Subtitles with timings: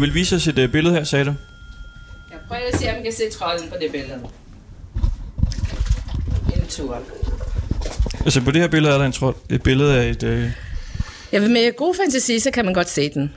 [0.00, 1.34] Du vil vise os et øh, billede her, sagde du?
[2.30, 4.20] Jeg prøver at se, om jeg kan se trolden på det billede.
[6.56, 7.02] En tur.
[8.24, 9.36] Altså på det her billede er der en trold.
[9.50, 10.22] Et billede af et...
[10.22, 10.50] Øh,
[11.32, 13.32] Ja, med god fantasi, så kan man godt se den.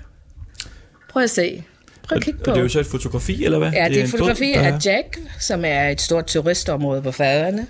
[1.09, 1.63] Prøv at se.
[2.03, 2.52] Prøv at kigge og på.
[2.52, 3.71] det er jo så et fotografi, eller hvad?
[3.71, 7.67] Ja, det er et fotografi af Jack, som er et stort turistområde på Færøerne.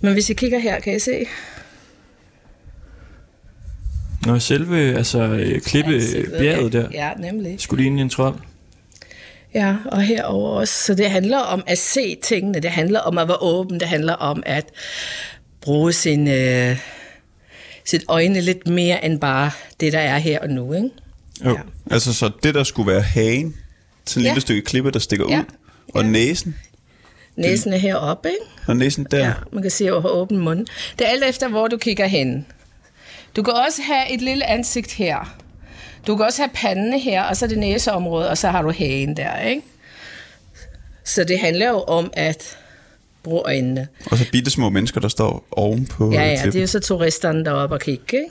[0.00, 1.26] Men hvis I kigger her, kan I se?
[4.26, 6.38] Nå, selve altså, øh, klippe ansigtet.
[6.38, 6.88] bjerget der.
[6.92, 7.54] Ja, nemlig.
[7.60, 8.34] Skulle ligne en trold.
[9.54, 10.74] Ja, og herover også.
[10.84, 12.60] Så det handler om at se tingene.
[12.60, 13.80] Det handler om at være åben.
[13.80, 14.64] Det handler om at
[15.60, 16.76] bruge sin, øh,
[17.84, 20.72] sit øjne lidt mere end bare det, der er her og nu.
[20.72, 20.88] Ikke?
[21.44, 21.50] Jo.
[21.50, 21.56] Ja.
[21.90, 23.54] Altså, så det der skulle være hagen,
[24.06, 24.30] sådan et Ja.
[24.30, 25.38] lille stykke klippe, der stikker Ja.
[25.38, 25.44] ud,
[25.94, 26.08] og Ja.
[26.10, 26.56] næsen,
[27.36, 28.42] Næsen er heroppe, ikke?
[28.68, 29.18] og næsen der.
[29.26, 30.66] Ja, man kan se over åben mund.
[30.98, 32.46] Det er alt efter, hvor du kigger hen.
[33.36, 35.36] Du kan også have et lille ansigt her.
[36.06, 39.16] Du kan også have panden her, og så det næseområdet, og så har du hagen
[39.16, 39.62] der, ikke?
[41.04, 42.56] Så det handler jo om at
[43.22, 43.88] bruge øjnene.
[44.10, 46.52] Og så bitte små mennesker, der står oven på Ja, ja, klippen.
[46.52, 48.24] det er jo så turisterne deroppe og kigge, ikke?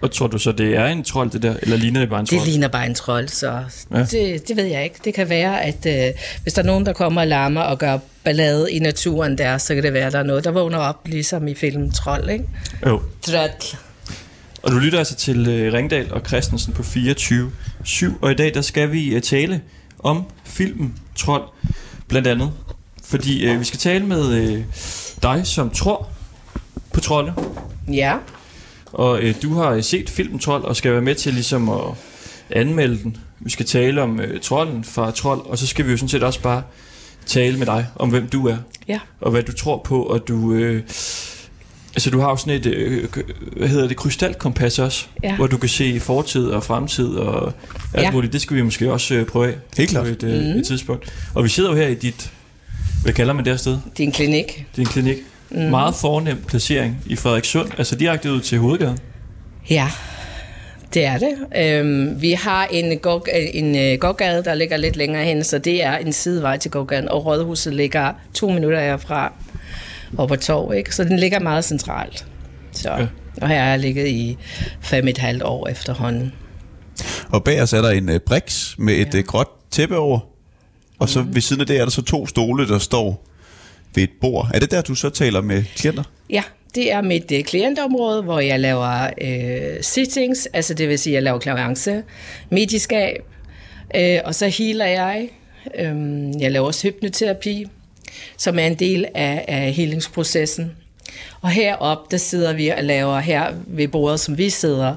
[0.00, 1.54] Og tror du så, det er en trold, det der?
[1.62, 2.48] Eller ligner det bare en Det trold?
[2.48, 3.98] ligner bare en trold, så Ja.
[3.98, 4.04] ja.
[4.04, 4.96] det, det ved jeg ikke.
[5.04, 7.98] Det kan være, at øh, hvis der er nogen, der kommer og larmer og gør
[8.24, 11.00] ballade i naturen der, så kan det være, at der er noget, der vågner op,
[11.08, 12.44] ligesom i filmen Trold, ikke?
[12.86, 13.00] Jo.
[13.22, 13.76] Trold.
[14.62, 18.60] Og du lytter altså til øh, Ringdal og Christensen på 24-7, og i dag der
[18.60, 19.60] skal vi øh, tale
[19.98, 21.42] om filmen Trold,
[22.08, 22.52] blandt andet.
[23.04, 24.62] Fordi øh, vi skal tale med øh,
[25.22, 26.08] dig, som tror
[26.92, 27.34] på trolde,
[27.92, 28.16] Ja.
[28.92, 31.80] og øh, du har øh, set filmen Trold og skal være med til ligesom at
[32.50, 33.16] anmelde den.
[33.40, 36.22] Vi skal tale om øh, trolden fra Trold, og så skal vi jo sådan set
[36.22, 36.62] også bare
[37.26, 38.56] tale med dig om, hvem du er,
[38.88, 38.98] Ja.
[39.20, 40.52] og hvad du tror på, og du...
[40.52, 40.82] Øh,
[41.98, 43.08] Altså du har jo sådan et, øh,
[43.56, 45.36] hvad hedder det, krystalkompas også, Ja.
[45.36, 47.52] hvor du kan se fortid og fremtid og
[47.94, 48.10] alt Ja.
[48.10, 48.32] muligt.
[48.32, 50.04] Det skal vi måske også øh, prøve af Helt klart.
[50.06, 51.12] på et, øh, et tidspunkt.
[51.34, 52.30] Og vi sidder jo her i dit,
[53.02, 53.72] hvad kalder man det her sted?
[53.96, 54.46] Det er en klinik.
[54.76, 55.16] Det er en klinik.
[55.50, 55.58] Mm.
[55.60, 58.98] Meget fornem placering i Frederikssund, altså direkte ud til hovedgaden.
[59.70, 59.90] Ja,
[60.94, 61.32] det er det.
[61.56, 63.00] Øhm, vi har en,
[63.54, 67.08] en øh, gågade, der ligger lidt længere hen, så det er en sidevej til gågaden,
[67.08, 69.32] og Rådhuset ligger to minutter herfra
[70.16, 70.94] over på torv, ikke?
[70.94, 72.26] så den ligger meget centralt.
[72.72, 73.06] Så, Ja.
[73.42, 74.36] Og her har jeg ligget i
[74.80, 76.32] fem et halvt år efterhånden.
[77.30, 79.18] Og bag os er der en uh, briks med et Ja.
[79.18, 80.18] uh, gråt tæppe over.
[80.98, 83.26] Og så ved siden af det er der så to stole, der står
[83.94, 84.50] ved et bord.
[84.54, 86.02] Er det der, du så taler med klienter?
[86.30, 86.42] Ja,
[86.74, 91.22] det er mit øh, klientområde, hvor jeg laver øh, sittings, altså det vil sige, jeg
[91.22, 92.02] laver klavance,
[92.50, 93.20] medieskab,
[93.96, 95.28] øh, og så healer jeg.
[95.78, 97.66] Øhm, jeg laver også hypnoterapi,
[98.36, 100.72] som er en del af, af helingsprocessen.
[101.40, 104.94] Og heroppe, der sidder vi og laver, her ved bordet, som vi sidder,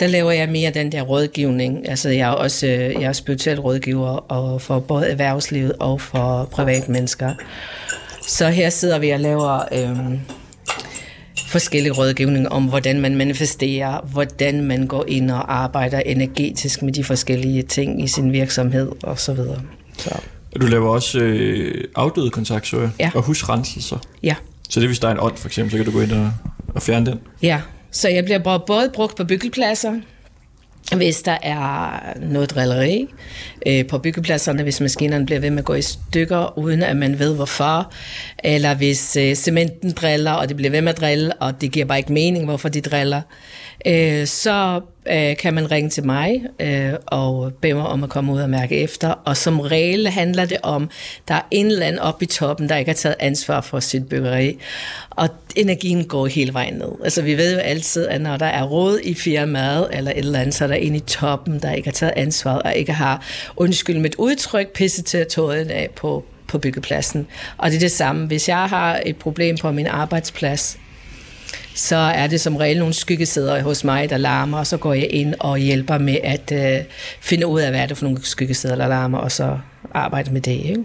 [0.00, 1.88] der laver jeg mere den der rådgivning.
[1.88, 6.48] Altså jeg er også øh, jeg er spirituel rådgiver og for både erhvervslivet og for
[6.52, 7.34] privatmennesker.
[8.26, 10.20] Så her sidder vi og laver øhm,
[11.46, 17.04] forskellige rådgivninger om, hvordan man manifesterer, hvordan man går ind og arbejder energetisk med de
[17.04, 19.62] forskellige ting i sin virksomhed og så videre.
[19.98, 20.20] Så
[20.60, 23.10] du laver også øh, afdøde kontakt, så jeg, Ja.
[23.14, 23.98] og husrenselser.
[24.22, 24.34] ja,
[24.68, 26.30] Så det hvis der er en ånd, for eksempel, så kan du gå ind og,
[26.68, 27.18] og fjerne den.
[27.42, 27.60] ja.
[27.90, 29.92] Så jeg bliver både brugt på byggepladser,
[30.96, 31.90] hvis der er
[32.20, 33.06] noget drilleri
[33.66, 37.18] øh, på byggepladserne, hvis maskinerne bliver ved med at gå i stykker, uden at man
[37.18, 37.92] ved hvorfor,
[38.44, 41.86] eller hvis øh, cementen driller, og det bliver ved med at drille, og det giver
[41.86, 43.20] bare ikke mening, hvorfor de driller,
[43.86, 44.80] øh, så
[45.10, 48.50] øh, kan man ringe til mig øh, og bede mig om at komme ud og
[48.50, 49.08] mærke efter.
[49.08, 50.90] Og som regel handler det om,
[51.28, 54.08] der er en eller anden oppe i toppen, der ikke har taget ansvar for sit
[54.08, 54.58] byggeri,
[55.10, 56.92] og energien går hele vejen ned.
[57.04, 60.40] Altså vi ved jo altid, at når der er råd i firmaet, eller et eller
[60.40, 63.24] andet, så er der en i toppen, der ikke har taget ansvar, og ikke har,
[63.56, 67.26] undskyld mit udtryk, pisset til territoriet af på, på byggepladsen.
[67.56, 70.78] Og det er det samme, hvis jeg har et problem på min arbejdsplads,
[71.76, 75.06] så er det som regel nogle skyggesæder hos mig, der larmer, og så går jeg
[75.10, 76.84] ind og hjælper med at øh,
[77.20, 79.58] finde ud af, hvad er det for nogle skyggesæder, der larmer, og så
[79.94, 80.52] arbejde med det.
[80.52, 80.84] Ikke?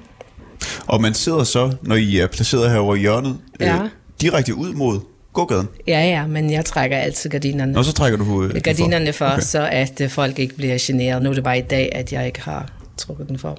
[0.87, 3.79] Og man sidder så, når I er placeret herovre i hjørnet, Ja.
[4.21, 4.99] direkte ud mod
[5.33, 5.67] gågaden.
[5.87, 7.77] Ja, ja, men jeg trækker altid gardinerne.
[7.77, 9.33] Og så trækker du øh, gardinerne for, Okay.
[9.33, 9.43] okay.
[9.43, 11.23] så at øh, folk ikke bliver generet.
[11.23, 13.57] Nu er det bare i dag, at jeg ikke har trukket den for.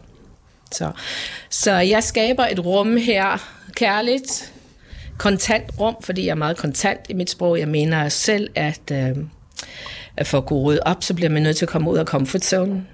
[0.73, 0.90] Så,
[1.50, 4.51] så jeg skaber et rum her, kærligt,
[5.23, 7.59] kontant rum, fordi jeg er meget kontant i mit sprog.
[7.59, 9.17] Jeg mener selv, at, øh,
[10.17, 12.05] at for at kunne rydde op, så bliver man nødt til at komme ud af
[12.05, 12.85] comfort zone.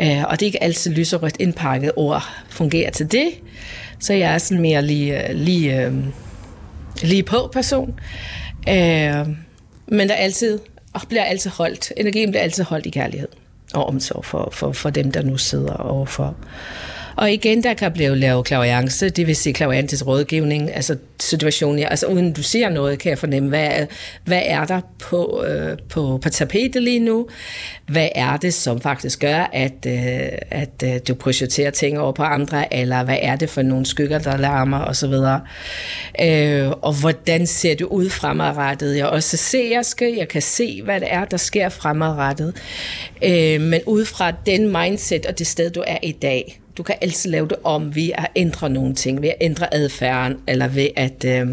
[0.00, 3.30] Øh, og det er ikke altid lyserødt indpakket ord fungerer til det.
[4.00, 5.94] Så jeg er sådan mere lige, øh, lige, øh,
[7.02, 8.00] lige på person.
[8.68, 9.26] Øh,
[9.86, 10.58] men der er altid,
[10.92, 13.28] og bliver altid holdt, energien bliver altid holdt i kærlighed.
[13.74, 16.36] og omsorg for, for, for dem, der nu sidder overfor.
[17.16, 22.06] Og igen, der kan blive lavet klaviance, det vil sige klaviantisk rådgivning, altså situationen, altså
[22.06, 23.86] uden du ser noget, kan jeg fornemme, hvad, er,
[24.24, 27.28] hvad er der på, øh, på, på tapetet lige nu?
[27.86, 32.22] Hvad er det, som faktisk gør, at, øh, at øh, du projicerer ting over på
[32.22, 35.40] andre, eller hvad er det for nogle skygger, der larmer, og så videre.
[36.20, 38.96] Øh, og hvordan ser det ud fremadrettet?
[38.96, 42.56] Jeg er også seerske, jeg kan se, hvad det er, der sker fremadrettet.
[43.24, 46.94] Øh, men ud fra den mindset og det sted, du er i dag, du kan
[47.00, 50.88] altid lave det om ved at ændre nogle ting, ved at ændre adfærden, eller ved
[50.96, 51.48] at, øh,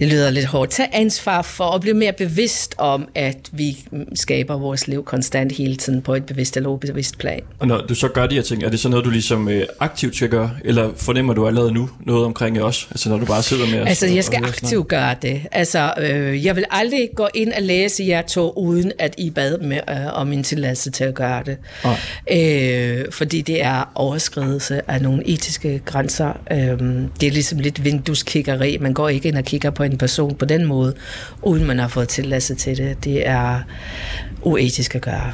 [0.00, 3.78] det lyder lidt hårdt, tage ansvar for at blive mere bevidst om, at vi
[4.14, 7.40] skaber vores liv konstant hele tiden på et bevidst eller ubevidst plan.
[7.58, 9.66] Og når du så gør de her ting, er det så noget, du ligesom øh,
[9.80, 12.88] aktivt skal gøre, eller fornemmer du allerede nu noget omkring os?
[12.90, 13.88] Altså når du bare sidder med os?
[13.88, 15.42] Altså jeg skal aktivt gøre det.
[15.52, 19.58] Altså øh, jeg vil aldrig gå ind og læse jer to, uden at I bad
[19.58, 21.56] med øh, om min tilladelse til at gøre det.
[22.32, 26.40] Øh, fordi det er overskridelse af nogle etiske grænser.
[26.52, 26.58] Øh,
[27.20, 28.78] det er ligesom lidt vindueskiggeri.
[28.80, 30.94] Man går ikke ind og kigger på en en person på den måde,
[31.42, 33.04] uden man har fået tilladelse til det.
[33.04, 33.60] Det er
[34.42, 35.32] uetisk at gøre.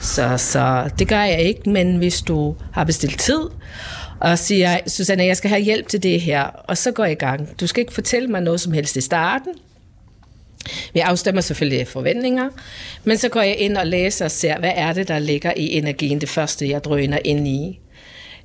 [0.00, 3.40] Så, så det gør jeg ikke, men hvis du har bestilt tid,
[4.20, 7.14] og siger, Susanne, jeg skal have hjælp til det her, og så går jeg i
[7.14, 7.60] gang.
[7.60, 9.52] Du skal ikke fortælle mig noget som helst i starten.
[10.94, 12.48] Vi afstemmer selvfølgelig forventninger,
[13.04, 15.72] men så går jeg ind og læser og ser, hvad er det, der ligger i
[15.72, 17.80] energien, det første, jeg drøner ind i.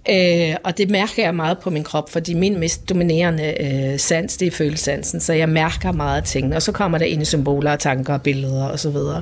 [0.10, 4.38] Øh, og det mærker jeg meget på min krop, fordi min mest dominerende øh, sans,
[4.38, 7.76] det er følelsesansen, så jeg mærker meget tingene, og så kommer der ind i symboler,
[7.76, 9.22] tanker, billeder og så videre.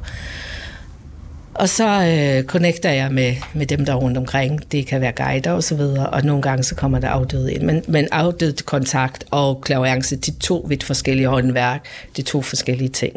[1.54, 4.72] Og så øh, connecter jeg med, med dem, der er rundt omkring.
[4.72, 7.64] Det kan være guider og så videre, og nogle gange så kommer der afdøde ind.
[7.64, 11.86] Men, men afdød kontakt og klaviance, de to vidt forskellige håndværk,
[12.18, 13.16] de to forskellige ting.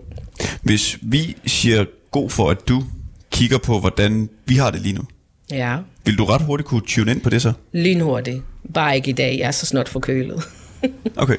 [0.62, 2.84] Hvis vi siger god for, at du
[3.30, 5.02] kigger på, hvordan vi har det lige nu,
[5.52, 7.52] Ja, vil du ret hurtigt kunne tune ind på det så?
[7.72, 8.42] lynhurtigt.
[8.74, 10.42] Bare ikke i dag, jeg er så snart forkølet.
[11.16, 11.36] Okay.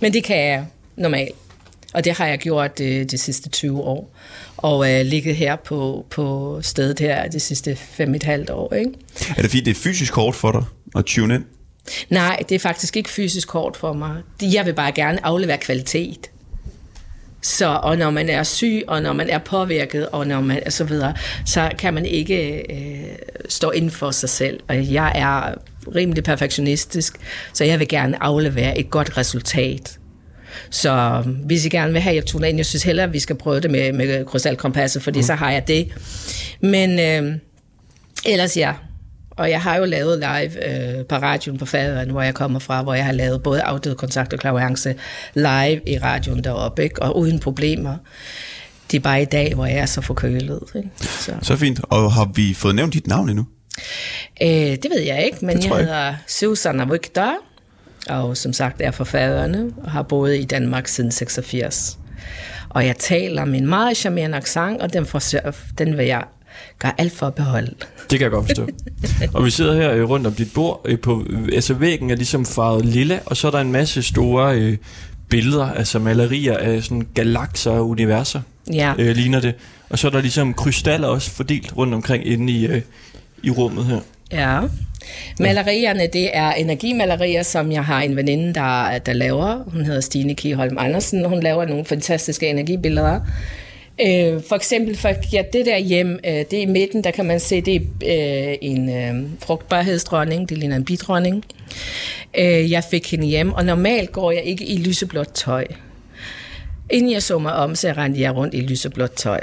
[0.00, 1.34] Men det kan jeg normalt.
[1.94, 4.16] Og det har jeg gjort de, de sidste 20 år.
[4.56, 8.74] Og øh, ligget her på, på stedet her de sidste fem et halvt år.
[8.74, 8.90] Ikke?
[9.28, 10.64] Er det fordi, det er fysisk hårdt for dig
[10.96, 11.44] at tune ind?
[12.10, 14.22] Nej, det er faktisk ikke fysisk hårdt for mig.
[14.42, 16.30] Jeg vil bare gerne aflevere kvalitet.
[17.46, 20.70] Så, og når man er syg, og når man er påvirket, og når man er
[20.70, 21.14] så videre,
[21.46, 23.16] så kan man ikke øh,
[23.48, 24.60] stå inden for sig selv.
[24.68, 25.54] Og jeg er
[25.94, 27.16] rimelig perfektionistisk,
[27.52, 29.98] så jeg vil gerne aflevere et godt resultat.
[30.70, 33.18] Så hvis I gerne vil have, at jeg tuner ind, jeg synes hellere, at vi
[33.18, 35.22] skal prøve det med, med krystalkompasset, fordi mm.
[35.22, 35.88] så har jeg det.
[36.60, 37.38] Men øh,
[38.24, 38.72] ellers ja,
[39.36, 42.82] og jeg har jo lavet live øh, på radioen på faderen, hvor jeg kommer fra,
[42.82, 44.94] hvor jeg har lavet både afdød kontakt og klaviance
[45.34, 47.02] live i radioen deroppe, ikke?
[47.02, 47.96] og uden problemer.
[48.90, 50.60] Det er bare i dag, hvor jeg er så forkølet.
[50.76, 50.90] Ikke?
[50.98, 51.32] Så.
[51.42, 51.80] Så fint.
[51.82, 53.46] Og har vi fået nævnt dit navn endnu?
[54.42, 57.34] Øh, det ved jeg ikke, men jeg jeg hedder Susanna Victor,
[58.08, 61.98] og som sagt er fra faderne, og har boet i Danmark siden 86.
[62.68, 66.24] Og jeg taler med en meget charmerende accent, og den, forsøger, den vil jeg
[66.78, 67.74] gøre alt for at beholde.
[68.10, 68.66] Det kan jeg godt forstå.
[69.34, 70.80] og vi sidder her øh, rundt om dit bord.
[70.84, 74.02] Øh, på, øh, altså væggen er ligesom farvet lilla, og så er der en masse
[74.02, 74.76] store øh,
[75.28, 78.40] billeder, altså malerier af sådan galakser og universer,
[78.72, 78.92] Ja.
[78.98, 79.54] øh, ligner det.
[79.90, 82.82] Og så er der ligesom krystaller også fordelt rundt omkring inde i, øh,
[83.42, 84.00] i rummet her.
[84.32, 84.60] Ja.
[85.40, 89.62] Malerierne, det er energimalerier, som jeg har en veninde, der, der laver.
[89.72, 91.24] Hun hedder Stine Kiholm Andersen.
[91.24, 93.20] Hun laver nogle fantastiske energibilleder.
[94.00, 97.24] Øh, for eksempel, for, ja, det der hjem, øh, det er i midten, der kan
[97.24, 101.44] man se, det er øh, en øh, frugtbarhedsdronning, det ligner en bidronning.
[102.38, 105.66] Øh, jeg fik hende hjem, og normalt går jeg ikke i lyseblåt tøj.
[106.90, 109.40] Inden jeg så mig om, så rendte jeg rundt i lyseblåt tøj.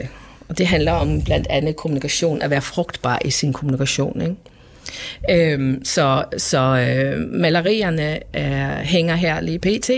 [0.49, 4.21] Og det handler om blandt andet kommunikation, at være frugtbar i sin kommunikation.
[4.21, 4.35] Ikke?
[5.29, 9.89] Øhm, så så øh, malerierne øh, hænger her lige pt.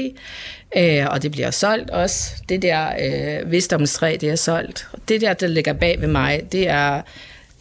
[0.77, 2.31] Øh, og det bliver solgt også.
[2.49, 4.87] Det der øh, visdomstræ, det er solgt.
[5.07, 7.01] Det der, der ligger bag ved mig, det er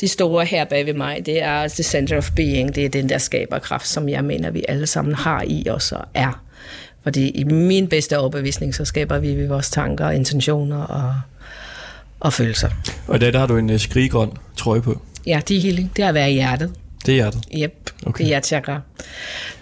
[0.01, 2.75] de store her bag ved mig, det er the center of being.
[2.75, 6.05] Det er den der skaberkraft, som jeg mener, vi alle sammen har i os og
[6.15, 6.41] er.
[7.03, 11.15] Fordi i min bedste overbevisning, så skaber vi ved vores tanker, intentioner og,
[12.21, 12.69] og følelser.
[13.09, 15.01] Og i dag der har du en øh, skriggrøn trøje på.
[15.27, 15.93] Ja, det er healing.
[15.97, 16.73] Det er at være i hjertet.
[17.07, 17.43] Det er hjertet.
[17.59, 18.19] Yep, Okay.
[18.19, 18.81] det er hjertechakra.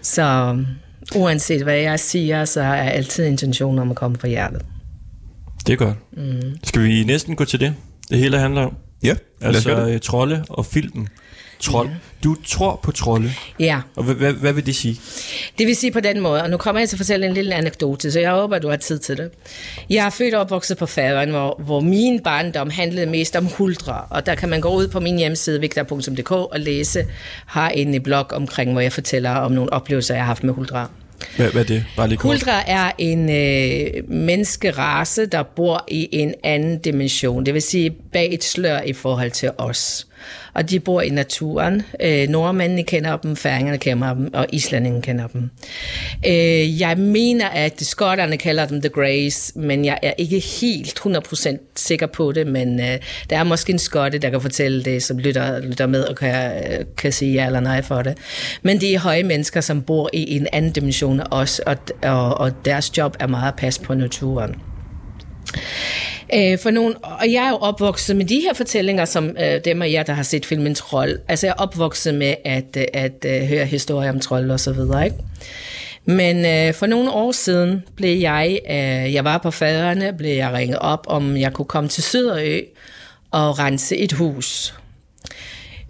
[0.02, 0.56] Så
[1.16, 4.62] uanset hvad jeg siger, så er altid intentionen om at komme fra hjertet.
[5.66, 5.96] Det er godt.
[6.12, 6.58] Mm.
[6.64, 7.74] Skal vi næsten gå til det?
[8.10, 8.76] Det hele handler om.
[9.02, 11.08] Ja, lad os Altså øh, trolde og filmen
[11.62, 11.88] Trold.
[11.88, 11.94] Ja.
[12.24, 15.00] Du tror på trolde, Ja, og hvad, hvad, vil det sige?
[15.58, 17.54] det vil sige på den måde, og nu kommer jeg til at fortælle en lille
[17.54, 19.30] anekdote, så jeg håber, du har tid til det.
[19.90, 24.00] Jeg er født og opvokset på Færøen, hvor, hvor min barndom handlede mest om huldre,
[24.10, 27.06] og der kan man gå ud på min hjemmeside, vigtor.dk, og læse,
[27.46, 30.88] har en blog omkring, hvor jeg fortæller om nogle oplevelser, jeg har haft med huldre.
[31.36, 31.84] Hvad, hvad er det?
[31.96, 32.32] Bare lige kort.
[32.32, 38.34] Huldra er en øh, menneskerace, der bor i en anden dimension, det vil sige bag
[38.34, 40.06] et slør i forhold til os.
[40.54, 41.82] Og de bor i naturen.
[42.00, 45.50] Øh, nordmændene kender dem, færingerne kender dem, og islændingen kender dem.
[46.26, 51.56] Øh, jeg mener, at skotterne kalder dem The Greys, men jeg er ikke helt 100%
[51.76, 52.98] sikker på det, men øh,
[53.30, 56.62] der er måske en skotte, der kan fortælle det, som lytter, lytter med og kan,
[56.72, 58.18] øh, kan sige ja eller nej for det.
[58.62, 62.64] Men det er høje mennesker, som bor i en anden dimension også, og, og, og
[62.64, 64.54] deres job er meget at passe på naturen.
[66.34, 69.82] Øh, for nogen, og jeg er jo opvokset med de her fortællinger, som øh, dem
[69.82, 71.18] af jer, der har set filmen Trold.
[71.28, 74.72] Altså jeg er opvokset med at, øh, at, øh, høre historier om trold og så
[74.72, 75.16] videre, ikke?
[76.04, 80.52] Men øh, for nogle år siden blev jeg, øh, jeg var på faderne, blev jeg
[80.52, 82.60] ringet op, om jeg kunne komme til Syderø
[83.30, 84.74] og rense et hus.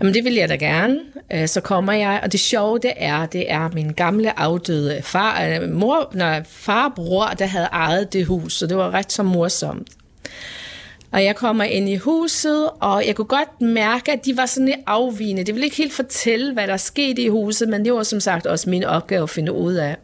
[0.01, 0.99] Jamen det vil jeg da gerne.
[1.33, 5.45] Øh, Så kommer jeg, og det sjove det er, det er min gamle afdøde far,
[5.45, 9.89] øh, mor, nej, farbror, der havde ejet det hus, så det var ret så morsomt.
[11.13, 14.67] Og jeg kommer ind i huset, og jeg kunne godt mærke, at de var sådan
[14.67, 15.45] lidt afvigende.
[15.45, 18.47] Det ville ikke helt fortælle, hvad der skete i huset, men det var som sagt
[18.47, 19.97] også min opgave at finde ud af.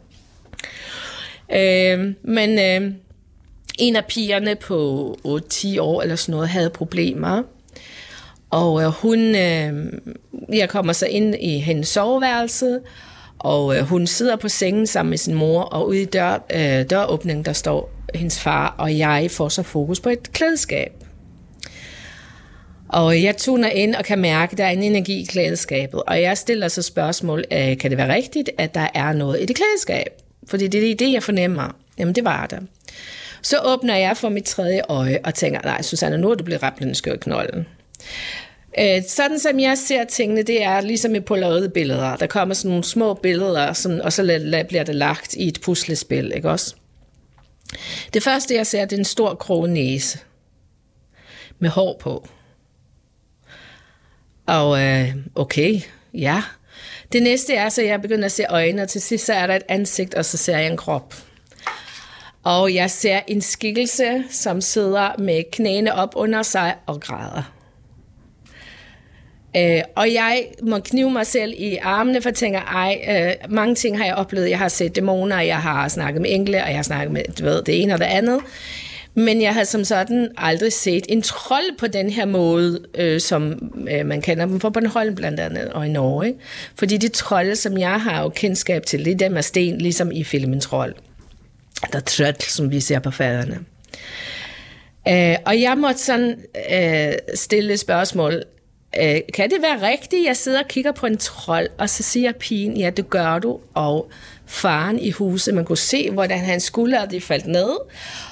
[1.51, 2.93] Øh, men øh,
[3.79, 7.43] en af pigerne på 8-10 år eller sådan noget havde problemer.
[8.49, 9.93] Og øh, hun, øh,
[10.53, 12.79] jeg kommer så ind i hendes soveværelse,
[13.39, 16.89] og øh, hun sidder på sengen sammen med sin mor, og ude i dør, øh,
[16.89, 20.91] døråbningen, der står hendes far, og jeg får så fokus på et klædeskab.
[22.89, 26.03] Og jeg tuner ind og kan mærke, at der er en energi i klædeskabet.
[26.03, 29.45] Og jeg stiller så spørgsmål, øh, kan det være rigtigt, at der er noget i
[29.45, 30.07] det klædeskab?
[30.47, 31.75] Fordi det er det, jeg fornemmer.
[31.97, 32.59] Jamen, det var der.
[33.41, 36.63] Så åbner jeg for mit tredje øje og tænker, nej, Susanne, nu er du blevet
[36.63, 37.67] rappelende skør knolden.
[38.79, 42.15] Øh, sådan som jeg ser tingene, det er ligesom med polaroid billeder.
[42.15, 44.23] Der kommer sådan nogle små billeder, som, og så
[44.69, 46.75] bliver det lagt i et puslespil, ikke også?
[48.13, 50.19] Det første, jeg ser, det er en stor krognæse
[51.59, 52.27] med hår på.
[54.47, 55.81] Og øh, okay,
[56.13, 56.43] ja.
[57.11, 59.55] Det næste er, så jeg begynder at se øjne, og til sidst så er der
[59.55, 61.15] et ansigt, og så ser jeg en krop.
[62.43, 67.58] Og jeg ser en skikkelse, som sidder med knæene op under sig og græder.
[69.57, 73.75] Øh, og jeg må knive mig selv i armene, for jeg tænker, ej, øh, mange
[73.75, 74.49] ting har jeg oplevet.
[74.49, 77.43] Jeg har set dæmoner, jeg har snakket med engle, og jeg har snakket med, du
[77.43, 78.39] ved, det ene og det andet.
[79.13, 83.71] Men jeg har som sådan aldrig set en trold på den her måde, øh, som
[83.91, 86.27] øh, man kender dem fra Bornholm blandt andet, og i Norge.
[86.27, 86.39] Ikke?
[86.75, 90.11] Fordi de trolde, som jeg har jo kendskab til, det er dem af sten, ligesom
[90.11, 90.95] i filmen Trold.
[91.91, 93.59] Der er trødt, som vi ser på faderne.
[95.07, 96.35] Øh, og jeg måtte sådan
[96.73, 98.43] øh, stille spørgsmål.
[98.97, 102.31] Øh, kan det være rigtigt, jeg sidder og kigger på en trold, og så siger
[102.31, 104.11] pigen, ja, det gør du, og
[104.45, 107.69] faren i huset, man kunne se, hvordan hans skulder de faldt ned,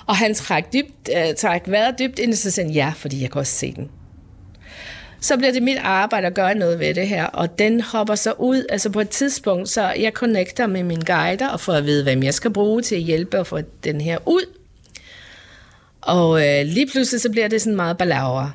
[0.05, 3.31] og han træk, dybt, øh, træk vejret dybt ind, og så sagde ja, fordi jeg
[3.31, 3.89] kan også se den.
[5.21, 8.33] Så bliver det mit arbejde at gøre noget ved det her, og den hopper så
[8.39, 12.03] ud, altså på et tidspunkt, så jeg connecter med min guider, og får at vide,
[12.03, 14.45] hvem jeg skal bruge til at hjælpe og få den her ud.
[16.01, 18.51] Og øh, lige pludselig så bliver det sådan meget balaver.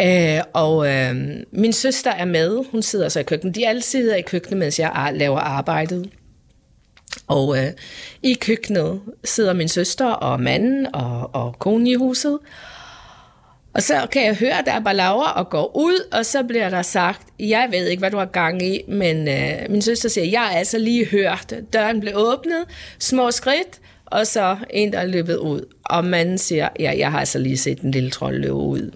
[0.00, 1.16] Øh, og øh,
[1.52, 3.54] min søster er med, hun sidder så i køkkenet.
[3.54, 6.10] De alle sidder i køkkenet, mens jeg laver arbejdet.
[7.28, 7.72] Og øh,
[8.22, 12.38] i køkkenet sidder min søster og manden og, og konen i huset.
[13.74, 16.70] Og så kan jeg høre, at der er balaver og går ud, og så bliver
[16.70, 20.24] der sagt, jeg ved ikke, hvad du har gang i, men øh, min søster siger,
[20.24, 22.64] jeg har altså lige hørt, døren blev åbnet,
[22.98, 25.74] små skridt, og så en, der er løbet ud.
[25.84, 28.90] Og manden siger, ja, jeg har altså lige set en lille trold løbe ud.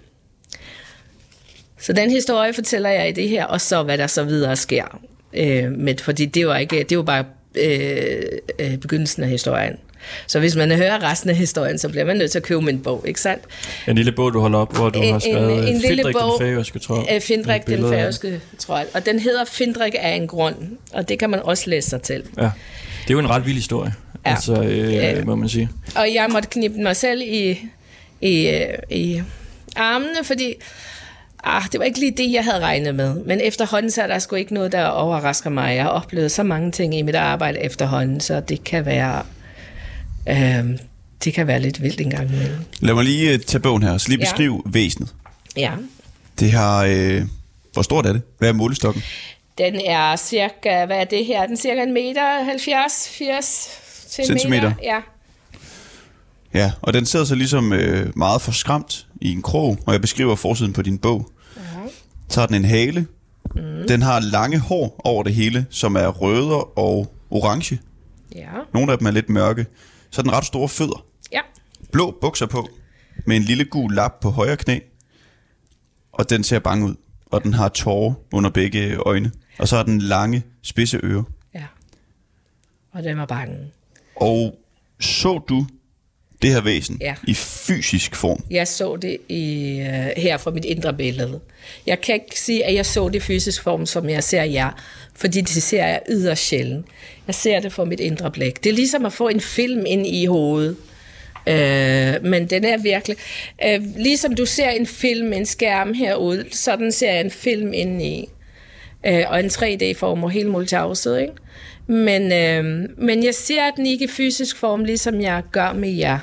[1.83, 5.01] Så den historie fortæller jeg i det her, og så hvad der så videre sker.
[5.35, 7.25] Øh, med, fordi det var, ikke, det var bare
[7.55, 8.23] øh,
[8.59, 9.77] øh, begyndelsen af historien.
[10.27, 12.79] Så hvis man hører resten af historien, så bliver man nødt til at købe min
[12.83, 13.45] bog, ikke sandt?
[13.89, 16.15] En lille bog, du holder op, hvor du En- har skrevet en- en lille Findrik
[16.15, 16.81] bog, den færøske.
[17.15, 18.87] Øh, Findrik, den færøske trold.
[18.95, 20.55] Og den hedder Findrik af en grund,
[20.93, 22.23] og det kan man også læse sig til.
[22.39, 22.43] Ja.
[22.43, 23.93] Det er jo en ret vild historie,
[24.27, 24.31] Ja.
[24.31, 25.25] altså, øh, Ja.
[25.25, 25.69] må man sige.
[25.97, 27.59] Og jeg måtte knippe mig selv i,
[28.21, 28.61] i, øh,
[28.91, 29.23] i
[29.77, 30.55] armene, fordi
[31.44, 33.14] ah, det var ikke lige det, jeg havde regnet med.
[33.25, 35.75] Men efterhånden så er der sgu ikke noget, der overrasker mig.
[35.76, 39.22] Jeg har oplevet så mange ting i mit arbejde efterhånden, så det kan være...
[40.28, 40.64] Øh,
[41.25, 42.56] det kan være lidt vildt en gang imellem.
[42.80, 44.25] Lad mig lige øh, tage bogen her, så lige Ja.
[44.25, 45.14] beskrive væsenet.
[45.56, 45.70] Ja.
[46.40, 46.84] Det har...
[46.84, 47.22] Øh,
[47.72, 48.22] hvor stort er det?
[48.38, 49.02] Hvad er målestokken?
[49.58, 51.42] Den er cirka, hvad er det her?
[51.46, 53.68] Den er cirka en meter, 70, 80
[54.11, 54.40] centimeter.
[54.40, 54.72] Centimeter.
[54.82, 54.96] Ja.
[56.54, 60.37] Ja, og den sidder så ligesom øh, meget forskræmt i en krog, og jeg beskriver
[60.37, 61.30] forsiden på din bog.
[62.28, 63.06] Så har den en hale.
[63.54, 63.88] Mm.
[63.88, 67.80] Den har lange hår over det hele, som er røde og orange.
[68.35, 68.49] Ja.
[68.75, 69.66] Nogle af dem er lidt mørke.
[70.11, 71.04] Så har den ret store fødder.
[71.32, 71.40] Ja.
[71.92, 72.68] Blå bukser på,
[73.26, 74.78] med en lille gul lap på højre knæ.
[76.12, 76.94] Og den ser bange ud.
[77.26, 79.32] Og den har tårer under begge øjne.
[79.59, 81.23] Og så har den lange, spidse ører.
[81.54, 81.64] Ja.
[82.92, 83.56] Og den var bange.
[84.16, 84.59] Og
[85.00, 85.66] så du
[86.42, 87.14] det her væsen Ja.
[87.28, 88.44] i fysisk form?
[88.50, 91.40] Jeg så det i, uh, her fra mit indre billede.
[91.87, 94.70] Jeg kan ikke sige, at jeg så det i fysisk form, som jeg ser jer,
[95.14, 96.87] fordi det ser jeg yderst sjældent.
[97.26, 98.64] Jeg ser det fra mit indre blik.
[98.64, 100.76] Det er ligesom at få en film ind i hovedet.
[101.46, 103.16] Uh, men den er virkelig...
[103.66, 108.02] Uh, ligesom du ser en film, en skærm herude, sådan ser jeg en film ind
[108.02, 108.28] i.
[109.08, 111.32] Uh, og en 3D-form og helt multitavset, ikke?
[111.87, 116.18] Men, uh, men jeg ser den ikke i fysisk form, ligesom jeg gør med jer.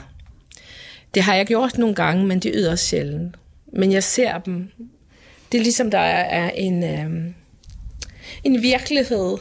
[1.13, 3.35] Det har jeg gjort nogle gange, men det er yderst sjældent.
[3.73, 4.71] Men jeg ser dem.
[5.51, 7.33] Det er ligesom, der er er en, øh,
[8.43, 9.37] en virkelighed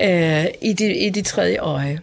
[0.00, 2.00] øh, i, det, i det tredje øje.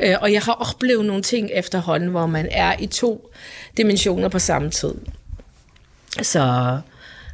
[0.00, 3.32] Øh, og jeg har oplevet nogle ting efterhånden, hvor man er i to
[3.76, 4.94] dimensioner på samme tid.
[6.22, 6.78] Så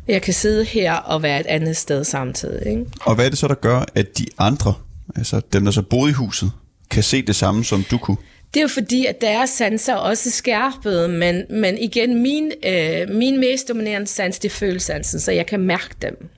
[0.09, 2.67] jeg kan sidde her og være et andet sted samtidig.
[2.67, 2.87] Ikke?
[3.01, 4.75] Og hvad er det så, der gør, at de andre,
[5.17, 6.53] altså dem, der så boede i huset,
[6.91, 8.17] kan se det samme, som du kunne?
[8.55, 13.09] Det er jo fordi, at deres sanser også er skærpet, men, men igen, min, øh,
[13.09, 16.29] min mest dominerende sans, det er følelsansen, så jeg kan mærke dem.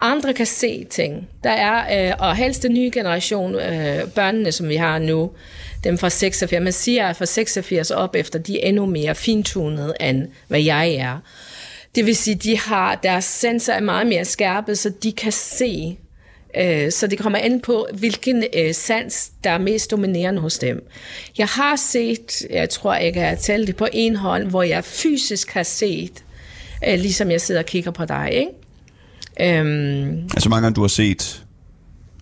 [0.00, 1.28] Andre kan se ting.
[1.44, 5.30] Der er, øh, og helst den nye generation, øh, børnene, som vi har nu,
[5.84, 9.94] dem fra 86, man siger, at fra 86 op efter, de er endnu mere fintunede,
[10.00, 11.18] end hvad jeg er.
[11.94, 15.98] Det vil sige, de har, deres sensor er meget mere skærpet, så de kan se
[16.90, 20.88] så det kommer an på, hvilken øh, sans, der er mest dominerende hos dem.
[21.38, 24.84] Jeg har set, jeg tror ikke, jeg har talt det på en hånd, hvor jeg
[24.84, 26.24] fysisk har set,
[26.88, 29.58] øh, ligesom jeg sidder og kigger på dig, ikke?
[29.58, 31.44] Øhm, Altså mange gange, du har set...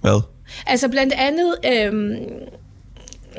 [0.01, 0.21] Hvad?
[0.67, 2.17] altså blandt andet, øhm,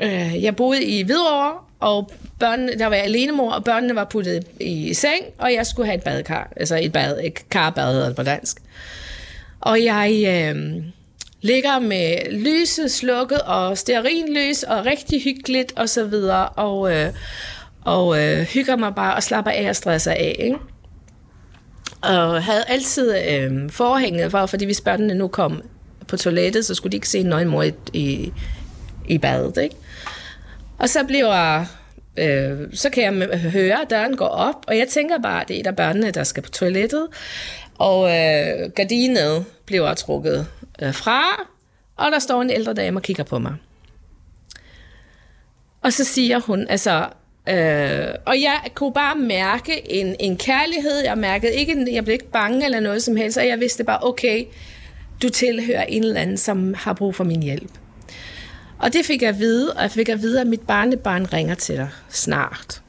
[0.02, 4.44] øh, jeg boede i Hvidovre, og børnene, der var jeg alenemor, og børnene var puttet
[4.60, 8.56] i seng, og jeg skulle have et badekar, altså et, bad, et karbad på dansk.
[9.60, 10.82] Og jeg øh,
[11.40, 17.12] ligger med lyset slukket og stearinlys og rigtig hyggeligt og så videre og, øh,
[17.84, 20.56] og øh, hygger mig bare og slapper af og stresser af, ikke?
[22.02, 25.62] Og havde altid øh, forhænget for, fordi hvis børnene nu kom
[26.08, 28.32] på toilettet, så skulle de ikke se en nøgen mor i, i,
[29.08, 29.76] i badet, ikke?
[30.78, 31.64] Og så bliver
[32.18, 35.56] øh, så kan jeg høre, at døren går op, og jeg tænker bare, at det
[35.56, 37.06] er et af børnene, der skal på toilettet.
[37.78, 40.46] Og øh, gardinet bliver trukket
[40.82, 41.22] øh, fra,
[41.96, 43.54] og der står en ældre dame og kigger på mig.
[45.82, 47.06] Og så siger hun, altså,
[47.48, 52.30] øh, og jeg kunne bare mærke en, en kærlighed, jeg mærkede ikke, jeg blev ikke
[52.30, 54.44] bange eller noget som helst, og jeg vidste bare, okay,
[55.22, 57.70] du tilhører en eller anden, som har brug for min hjælp.
[58.78, 61.54] Og det fik jeg at vide, og jeg fik at vide, at mit barnebarn ringer
[61.54, 62.82] til dig snart.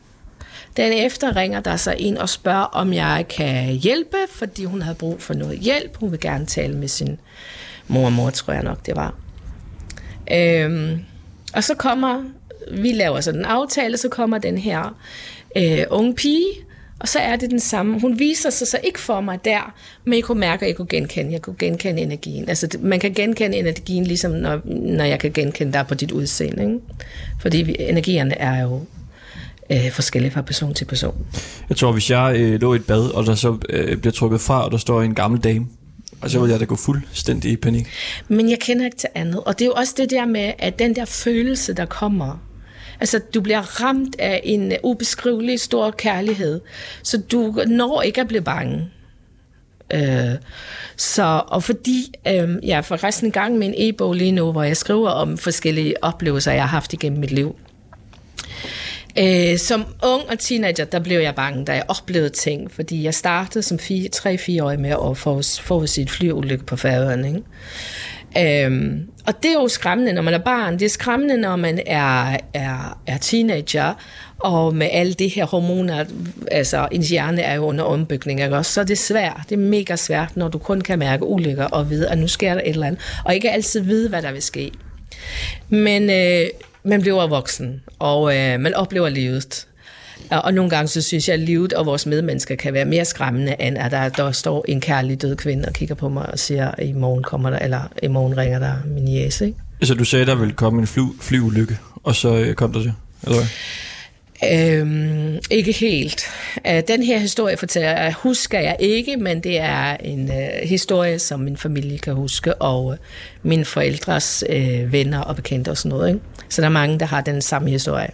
[0.80, 4.96] Den efter ringer der så ind og spørger, om jeg kan hjælpe, fordi hun havde
[4.96, 5.98] brug for noget hjælp.
[5.98, 7.20] Hun vil gerne tale med sin
[7.88, 9.14] mor og mor, tror jeg nok, det var.
[10.32, 11.00] Øhm,
[11.54, 12.24] og så kommer,
[12.72, 14.98] vi laver sådan en aftale, så kommer den her
[15.58, 16.48] øh, unge pige,
[17.00, 18.00] og så er det den samme.
[18.00, 20.88] Hun viser sig så ikke for mig der, men jeg kunne mærke, at jeg kunne
[20.88, 22.50] genkende, jeg kunne genkende energien.
[22.50, 26.64] Altså, man kan genkende energien, ligesom når, når jeg kan genkende dig på dit udseende.
[26.64, 26.80] Ikke?
[27.42, 28.86] Fordi vi, energierne er jo
[29.72, 31.26] øh, forskellige fra person til person.
[31.70, 34.42] Jeg tror, hvis jeg øh, lå i et bad, og der så øh, bliver trukket
[34.42, 35.68] fra, og der står en gammel dame,
[36.22, 37.88] og så vil jeg da gå fuldstændig i panik.
[38.28, 39.44] Men jeg kender ikke til andet.
[39.44, 42.40] Og det er jo også det der med, at den der følelse, der kommer,
[43.02, 46.62] Altså, du bliver ramt af en ubeskrivelig stor kærlighed,
[47.04, 48.90] så du når ikke at blive bange.
[49.94, 50.36] Øh,
[50.98, 54.64] så, og fordi øh, jeg er forresten i gang med en e-bog lige nu, hvor
[54.64, 57.56] jeg skriver om forskellige oplevelser, jeg har haft igennem mit liv.
[59.20, 63.14] Øh, som ung og teenager, der blev jeg bange, da jeg oplevede ting, fordi jeg
[63.14, 67.28] startede som 3-4 år med at forudse et sit flyulykke på færøerne.
[67.28, 67.42] Ikke?
[68.38, 70.74] Øhm, og det er jo skræmmende, når man er barn.
[70.74, 73.94] Det er skræmmende, når man er, er, er teenager,
[74.40, 76.06] og med alle de her hormoner,
[76.52, 78.56] altså ens hjerne er jo under ombygning, ikke?
[78.56, 79.42] Også, så det er svært.
[79.50, 82.54] Det er mega svært, når du kun kan mærke ulykker og vide, at nu sker
[82.54, 84.72] der et eller andet, og ikke altid vide, hvad der vil ske.
[85.70, 86.50] Men øh,
[86.84, 89.66] man bliver voksen, og øh, man oplever livet.
[90.30, 93.56] Og nogle gange så synes jeg, at livet og vores medmennesker kan være mere skræmmende,
[93.60, 96.72] end at der, der står en kærlig død kvinde og kigger på mig og siger,
[96.82, 99.46] i morgen kommer der, eller i morgen ringer der min jæse.
[99.46, 99.58] Ikke?
[99.82, 102.94] Altså du sagde, der ville komme en fly, flyulykke, og så øh, kom der det,
[103.24, 103.48] eller hvad?
[104.44, 105.19] Øhm,
[105.52, 106.24] ikke helt.
[106.68, 111.20] Øh, den her historie fortæller jeg, husker jeg ikke, men det er en øh, historie,
[111.20, 112.98] som min familie kan huske, og øh,
[113.44, 116.10] mine forældres øh, venner og bekendte og sådan noget.
[116.10, 116.22] Ikke?
[116.50, 118.10] Så der er mange, der har den samme historie.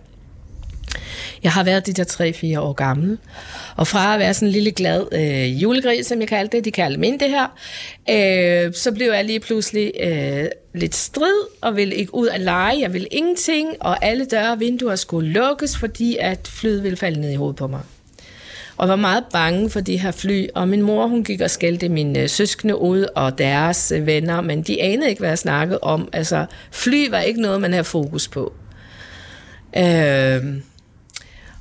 [1.44, 3.18] Jeg har været de der 3-4 år gammel,
[3.76, 6.72] og fra at være sådan en lille glad øh, julegris, som jeg kaldte det, de
[6.72, 7.48] kaldte mig det her,
[8.10, 10.46] øh, så blev jeg lige pludselig øh,
[10.78, 14.60] lidt strid, og ville ikke ud at lege, jeg ville ingenting, og alle døre og
[14.60, 17.82] vinduer skulle lukkes, fordi at flyet ville falde ned i hovedet på mig.
[18.78, 21.90] Og var meget bange for de her fly, og min mor hun gik og skældte
[21.90, 25.80] mine øh, søskende ud og deres øh, venner, men de anede ikke, hvad jeg snakkede
[25.82, 26.10] om.
[26.14, 28.54] Altså, fly var ikke noget, man havde fokus på.
[29.78, 30.44] Øh,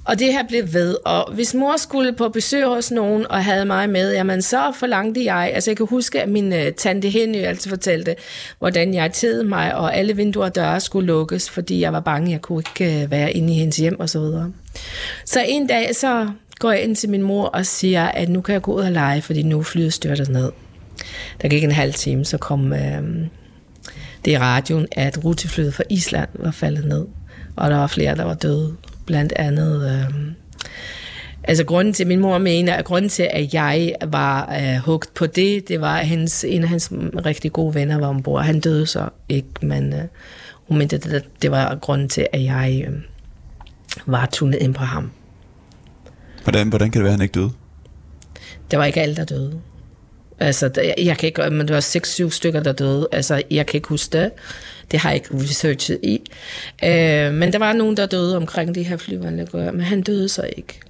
[0.04, 3.64] og det her blev ved, og hvis mor skulle på besøg hos nogen og havde
[3.64, 7.36] mig med, jamen så forlangte jeg, altså jeg kan huske, at min uh, tante Henny
[7.36, 8.16] altid fortalte,
[8.58, 12.30] hvordan jeg tædede mig, og alle vinduer og døre skulle lukkes, fordi jeg var bange,
[12.30, 14.52] jeg kunne ikke uh, være inde i hendes hjem og så videre.
[15.24, 18.52] Så en dag, så går jeg ind til min mor og siger, at nu kan
[18.52, 20.52] jeg gå ud og lege, fordi nu flyet styrter ned.
[21.42, 22.78] Der gik en halv time, så kom uh,
[24.24, 27.06] det i radioen, at ruteflyet fra Island var faldet ned,
[27.56, 29.90] og der var flere, der var døde blandt andet...
[29.90, 30.14] Øh,
[31.44, 35.26] altså grunden til, min mor mener, at grunden til, at jeg var øh, hugt på
[35.26, 36.92] det, det var, at hendes, en af hans
[37.26, 38.44] rigtig gode venner var ombord.
[38.44, 40.02] Han døde så ikke, men øh,
[40.68, 42.94] hun mente, det, det var grunden til, at jeg øh,
[44.06, 45.10] var tunet ind på ham.
[46.42, 47.50] Hvordan, hvordan kan det være, at han ikke døde?
[48.70, 49.60] Det var ikke alle, der døde.
[50.40, 53.08] Altså, jeg, jeg kan ikke, men det var 6-7 stykker, der døde.
[53.12, 54.30] Altså, jeg kan ikke huske det.
[54.90, 56.20] Det har jeg ikke researchet i.
[56.84, 60.48] Øh, men der var nogen, der døde omkring det her flyvandet, men han døde så
[60.56, 60.80] ikke.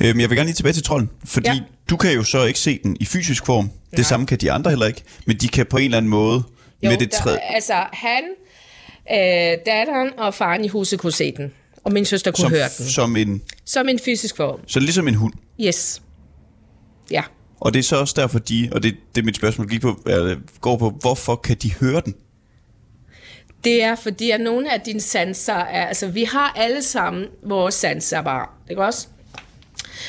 [0.00, 1.60] Øhm, jeg vil gerne lige tilbage til trolden, fordi ja.
[1.90, 3.70] du kan jo så ikke se den i fysisk form.
[3.90, 4.02] Det Nej.
[4.02, 6.42] samme kan de andre heller ikke, men de kan på en eller anden måde
[6.82, 7.36] jo, med det træ...
[7.48, 8.22] altså han,
[9.10, 11.52] øh, datteren og faren i huset kunne se den,
[11.84, 12.86] og min søster kunne som, høre den.
[12.86, 13.42] Som en...
[13.64, 14.60] Som en fysisk form.
[14.66, 15.32] Så ligesom en hund?
[15.60, 16.02] Yes.
[17.10, 17.22] Ja.
[17.60, 20.00] Og det er så også derfor, de, og det, det er mit spørgsmål gik på,
[20.60, 22.14] går på, hvorfor kan de høre den?
[23.64, 27.74] Det er fordi, at nogle af dine sanser er, altså vi har alle sammen vores
[27.74, 29.06] sanser bare, ikke også?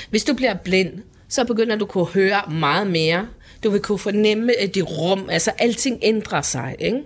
[0.09, 0.93] Hvis du bliver blind,
[1.29, 3.27] så begynder du at kunne høre meget mere.
[3.63, 7.01] Du vil kunne fornemme øh, de rum, altså alting ændrer sig, ikke?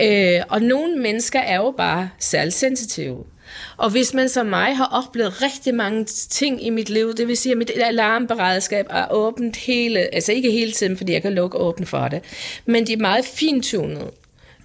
[0.00, 3.24] Øh, og nogle mennesker er jo bare særligt sensitive.
[3.76, 7.36] Og hvis man som mig har oplevet rigtig mange ting i mit liv, det vil
[7.36, 11.58] sige, at mit alarmberedskab er åbent hele, altså ikke hele tiden, fordi jeg kan lukke
[11.58, 12.22] åbent for det,
[12.66, 14.10] men de er meget fintunet.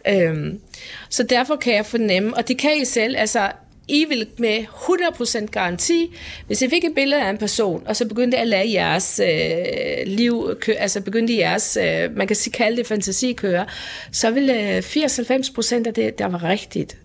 [0.08, 0.60] Øhm,
[1.10, 3.52] så derfor kan jeg fornemme, og det kan I selv, altså
[3.88, 6.16] I vil med 100% garanti,
[6.48, 10.08] hvis I fik et billede af en person, og så begyndte at lade jeres øh,
[10.08, 13.66] liv, kø, altså begyndte jeres, øh, man kan sige, kalde det fantasi køre,
[14.12, 16.98] så ville øh, 80-90% af det, der var rigtigt.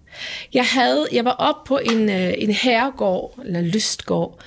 [0.54, 4.38] Jeg, havde, jeg var op på en, øh, en herregård, eller lystgård,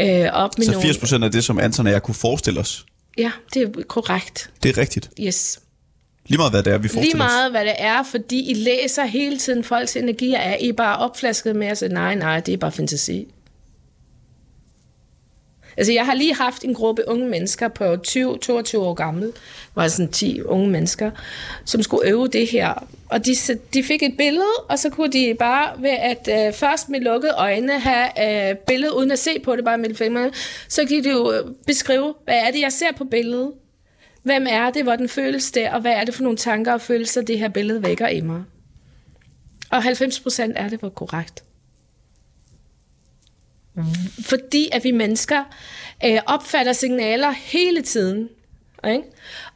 [0.00, 1.26] øh, op med Så 80% nogle...
[1.26, 2.84] af det, som Anton og jeg kunne forestille os?
[3.18, 4.50] Ja, det er korrekt.
[4.62, 5.10] Det er rigtigt?
[5.20, 5.60] Yes.
[6.26, 9.04] Lige meget, hvad det er, vi forestiller Lige meget, hvad det er, fordi I læser
[9.04, 10.38] hele tiden folks energier.
[10.38, 13.28] Er I bare opflasket med at sige, nej, nej, det er bare fantasi.
[15.76, 19.32] Altså, jeg har lige haft en gruppe unge mennesker på 20-22 år gammel,
[19.74, 21.10] var sådan 10 unge mennesker,
[21.64, 22.86] som skulle øve det her.
[23.08, 23.34] Og de,
[23.74, 27.32] de fik et billede, og så kunne de bare ved at øh, først med lukkede
[27.36, 30.30] øjne have øh, billedet, uden at se på det, bare med fingrene,
[30.68, 33.50] så kan de jo beskrive, hvad er det, jeg ser på billedet?
[34.22, 37.22] Hvem er det, hvordan føles det, og hvad er det for nogle tanker og følelser,
[37.22, 38.42] det her billede vækker i mig?
[39.70, 41.44] Og 90 procent er det var korrekt.
[44.20, 45.44] Fordi at vi mennesker
[46.04, 48.28] øh, opfatter signaler hele tiden,
[48.86, 49.02] ikke?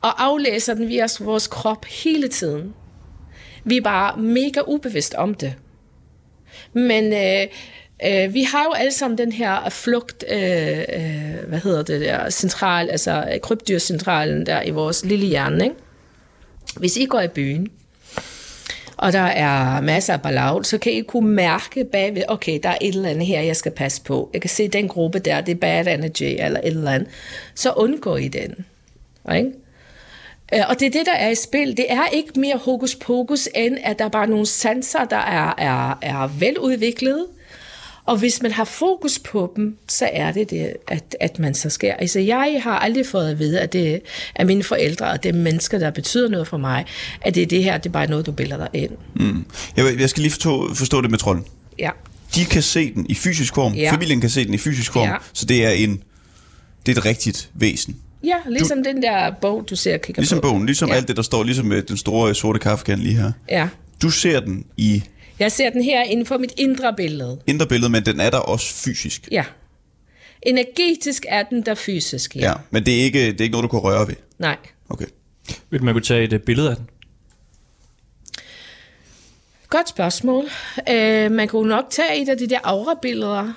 [0.01, 2.75] og aflæser den via vores krop hele tiden.
[3.65, 5.55] Vi er bare mega ubevidst om det.
[6.73, 7.53] Men øh,
[8.05, 12.01] øh, vi har jo alle sammen den her øh, flugt, øh, øh, hvad hedder det
[12.01, 15.65] der, central, altså øh, krybdyrcentralen der i vores lille hjerne.
[15.65, 15.77] Ikke?
[16.77, 17.69] Hvis I går i byen,
[18.97, 22.79] og der er masser af ballad, så kan I kunne mærke bagved, okay, der er
[22.81, 24.31] et eller andet her, jeg skal passe på.
[24.33, 27.09] Jeg kan se den gruppe der, det er bad energy eller et eller andet.
[27.55, 28.65] Så undgår I den.
[29.37, 29.51] Ikke?
[30.55, 31.77] Øh, og det er det, der er i spil.
[31.77, 35.55] Det er ikke mere hokus pokus, end at der bare er nogle sanser, der er,
[35.59, 37.27] er, er veludviklede,
[38.07, 41.71] og hvis man har fokus på dem, så er det det, at, at man så
[41.71, 41.95] sker.
[41.95, 44.01] Altså, jeg har aldrig fået at vide, at det
[44.35, 46.85] er mine forældre, og det er mennesker, der betyder noget for mig,
[47.21, 48.91] at det er det her, det er bare noget, du billeder dig ind.
[49.15, 49.45] Mm.
[49.77, 51.45] Jeg, jeg skal lige forstå, forstå det med trolden.
[51.79, 51.91] Ja.
[52.35, 53.93] de kan se den i fysisk form, Ja.
[53.93, 55.15] familien kan se den i fysisk form, Ja.
[55.33, 56.03] så det er en
[56.87, 57.97] det er et rigtigt væsen.
[58.25, 60.49] Ja, ligesom du, den der bog, du ser kigger Ligesom på.
[60.49, 60.95] bogen, ligesom Ja.
[60.95, 63.33] alt det, der står, ligesom med den store sorte kaffekan lige her.
[63.51, 63.69] Ja.
[64.03, 65.03] Du ser den i
[65.39, 67.41] Jeg ser den her inden for mit indre billede.
[67.47, 69.29] indre billede, men den er der også fysisk.
[69.31, 69.45] Ja.
[70.43, 72.41] Energetisk er den der fysisk, ja.
[72.41, 74.15] Ja, men det er, ikke, det er ikke noget, du kan røre ved.
[74.39, 74.57] Nej.
[74.89, 75.07] Okay.
[75.71, 76.89] Vil man kunne tage et øh, billede af den?
[79.69, 80.45] Godt spørgsmål.
[80.91, 83.53] Øh, man kunne nok tage et af de der aura-billeder.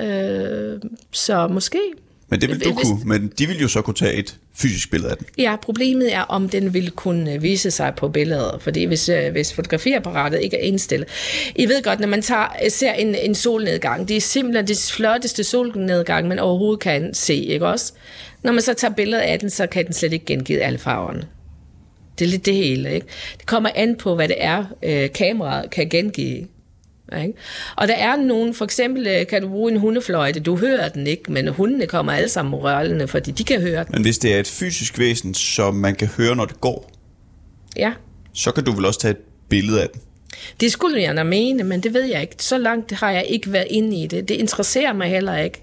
[0.00, 1.80] Øh, så måske.
[2.32, 4.90] Men det vil du Hvis- kunne, men de vil jo så kunne tage et fysisk
[4.90, 5.26] billede af den.
[5.38, 8.58] Ja, problemet er, om den vil kunne øh, vise sig på billeder.
[8.58, 11.08] Fordi hvis, øh, hvis fotografiapparatet ikke er indstillet.
[11.56, 14.90] I ved godt, når man tager, øh, ser en, en solnedgang, det er simpelthen det
[14.92, 17.92] flotteste solnedgang, man overhovedet kan se, ikke også?
[18.42, 21.22] Når man så tager billeder af den, så kan den slet ikke gengive alle farverne.
[22.18, 23.06] Det er lidt det hele, ikke?
[23.38, 26.46] Det kommer an på, hvad det er, øh, kameraet kan gengive.
[27.20, 27.34] Ikke?
[27.76, 31.06] Og der er nogen, for eksempel øh, kan du bruge en hundefløjte, du hører den
[31.06, 33.92] ikke, men hundene kommer alle sammen rørlende, fordi de kan høre den.
[33.92, 36.90] Men hvis det er et fysisk væsen, som man kan høre, når det går,
[37.76, 37.92] Ja.
[38.34, 40.00] så kan du vel også tage et billede af den.
[40.60, 42.34] Det skulle jeg da mene, men det ved jeg ikke.
[42.38, 44.28] Så langt har jeg ikke været inde i det.
[44.28, 45.62] Det interesserer mig heller ikke.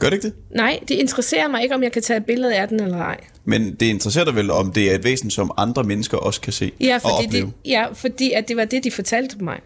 [0.00, 0.34] Gør det ikke det?
[0.56, 3.20] Nej, det interesserer mig ikke, om jeg kan tage et billede af den eller ej.
[3.44, 6.52] Men det interesserer dig vel, om det er et væsen, som andre mennesker også kan
[6.52, 7.46] se Ja, og fordi, opleve.
[7.46, 9.60] det, ja, fordi at det var det, de fortalte mig.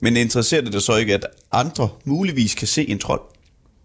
[0.00, 3.20] Men interesserer det dig så ikke, at andre muligvis kan se en trold?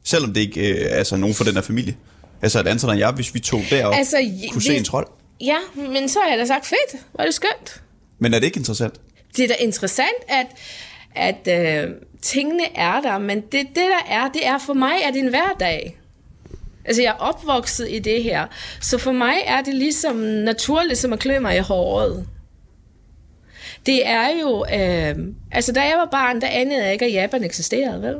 [0.04, 1.95] Selvom det ikke øh, er altså, nogen fra den her familie.
[2.41, 4.86] Altså at Anton og jeg, hvis vi tog derop, Altså, altså, kunne se hvis- en
[4.86, 5.08] trold.
[5.41, 7.82] Ja, men så har jeg da sagt, fedt, er det skønt.
[8.19, 8.93] Men er det ikke interessant?
[9.38, 10.47] Det er da interessant, at,
[11.15, 11.89] at øh,
[12.21, 15.30] tingene er der, men det, det der er, det er for mig, er det en
[15.30, 15.97] hverdag.
[16.86, 18.45] Altså, jeg er opvokset i det her,
[18.82, 22.28] så for mig er det ligesom naturligt, som at klø mig i håret.
[23.86, 27.43] Det er jo, øh, altså da jeg var barn, der anede jeg ikke, at Japan
[27.43, 28.15] eksisterede, vel?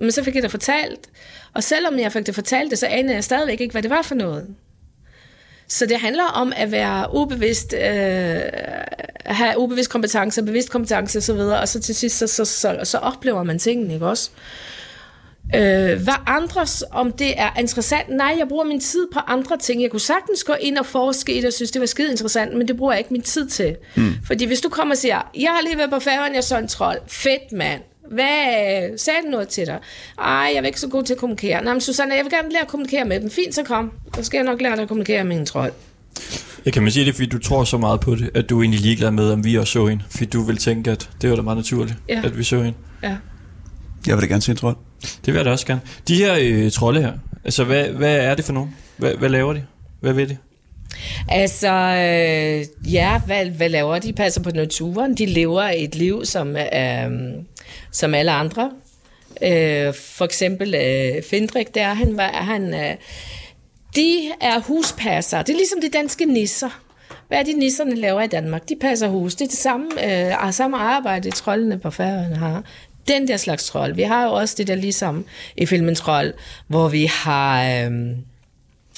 [0.00, 1.10] Men så fik jeg det fortalt,
[1.54, 4.14] og selvom jeg fik det fortalt, så anede jeg stadigvæk ikke, hvad det var for
[4.14, 4.46] noget.
[5.68, 8.40] Så det handler om at være ubevidst, øh,
[9.26, 13.42] have ubevidst kompetence, bevidst kompetence osv., og så til sidst, så, så, så, så oplever
[13.42, 14.30] man tingene, ikke også?
[14.30, 14.79] Øh,
[16.02, 18.08] hvad andres, om det er interessant?
[18.08, 19.82] Nej, jeg bruger min tid på andre ting.
[19.82, 22.56] Jeg kunne sagtens gå ind og forske i det, og synes, det var skide interessant,
[22.56, 23.76] men det bruger jeg ikke min tid til.
[23.96, 24.12] Mm.
[24.26, 26.68] Fordi hvis du kommer og siger, jeg har lige været på færgen, jeg så en
[26.68, 26.98] trold.
[27.08, 27.80] Fedt, mand.
[28.10, 29.78] Hvad sagde den noget til dig?
[30.18, 31.64] Ej, jeg er ikke så god til at kommunikere.
[31.64, 33.30] Nej, men Susanne, jeg vil gerne lære at kommunikere med dem.
[33.30, 33.90] Fint, så kom.
[34.16, 35.72] Så skal jeg nok lære dig at kommunikere med en trold.
[36.64, 38.62] Jeg kan man sige det, fordi du tror så meget på det, at du er
[38.62, 40.02] egentlig ligeglad med, om vi også så en.
[40.10, 42.20] Fordi du vil tænke, at det var da meget naturligt, Ja.
[42.24, 42.74] at vi så en.
[43.02, 43.16] Ja.
[44.06, 44.76] Jeg vil da gerne se en trold.
[45.02, 45.80] Det vil jeg da også gerne.
[46.08, 47.12] De her øh, trolde her,
[47.44, 48.76] altså hvad, hvad er det for nogen?
[48.96, 49.64] Hvad, hvad laver de?
[50.00, 50.36] Hvad ved de?
[51.28, 54.08] Altså, øh, ja, hvad, hvad laver de?
[54.08, 55.14] De passer på naturen.
[55.14, 57.10] De lever et liv som, øh,
[57.92, 58.70] som alle andre.
[59.42, 62.94] Øh, for eksempel øh, Findrik der, han var, han, øh,
[63.96, 65.42] de er huspasser.
[65.42, 66.80] Det er ligesom de danske nisser.
[67.28, 68.68] Hvad er de nisserne laver i Danmark?
[68.68, 69.34] De passer hus.
[69.34, 72.64] Det er det samme, øh, samme arbejde, trollene på færøerne har.
[73.08, 73.94] Den der slags trold.
[73.94, 75.24] Vi har jo også det der ligesom
[75.56, 76.34] i filmen Trold,
[76.66, 77.64] hvor vi har...
[77.64, 77.90] Øh,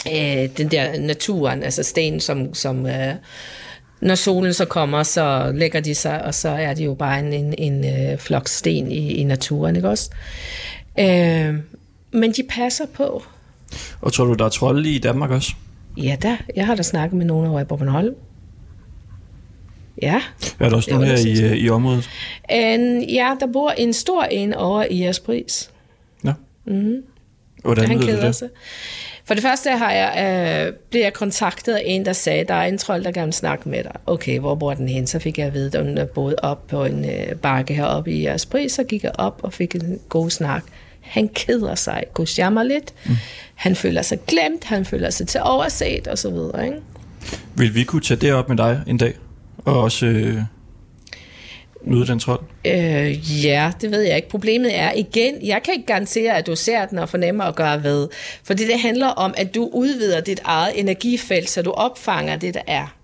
[0.07, 3.15] øh, den der naturen, altså sten, som, som øh,
[4.01, 7.33] når solen så kommer, så lægger de sig, og så er det jo bare en,
[7.33, 10.11] en, en øh, flok sten i, i naturen, ikke også?
[10.99, 11.55] Øh,
[12.13, 13.23] men de passer på.
[14.01, 15.53] Og tror du, der er trolde i Danmark også?
[15.97, 18.15] Ja da, jeg har da snakket med nogen over i Bornholm.
[20.03, 20.23] Ja.
[20.61, 22.11] Er der også nogen her i, øh, i området?
[22.51, 25.71] En, ja, der bor en stor en over i Jaspris.
[26.25, 26.33] Ja.
[26.65, 27.03] Mm.
[27.63, 28.35] Hvordan han keder det?
[28.35, 28.49] sig.
[29.25, 32.67] For det første har jeg, øh, blev jeg kontaktet af en, der sagde, der er
[32.67, 33.93] en trold, der gerne vil snakke med dig.
[34.07, 35.07] Okay, hvor bor den hen?
[35.07, 38.13] Så fik jeg at vide, at den er boet op på en øh, bakke heroppe
[38.13, 40.65] i Jaspris, så gik jeg op og fik en god snak.
[41.01, 42.29] Han keder sig, kunne
[42.69, 42.95] lidt.
[43.07, 43.17] Mm.
[43.55, 46.79] Han føler sig glemt, han føler sig til overset og så videre, ikke?
[47.55, 49.15] Vil vi kunne tage det op med dig en dag?
[49.65, 50.37] Og også øh,
[51.85, 52.41] møde den trold?
[52.67, 54.29] Øh, ja, det ved jeg ikke.
[54.29, 57.83] Problemet er igen, jeg kan ikke garantere, at du ser den og fornemmer at gøre
[57.83, 58.09] ved.
[58.45, 62.63] Fordi det handler om, at du udvider dit eget energifelt, så du opfanger det, der
[62.67, 62.95] er.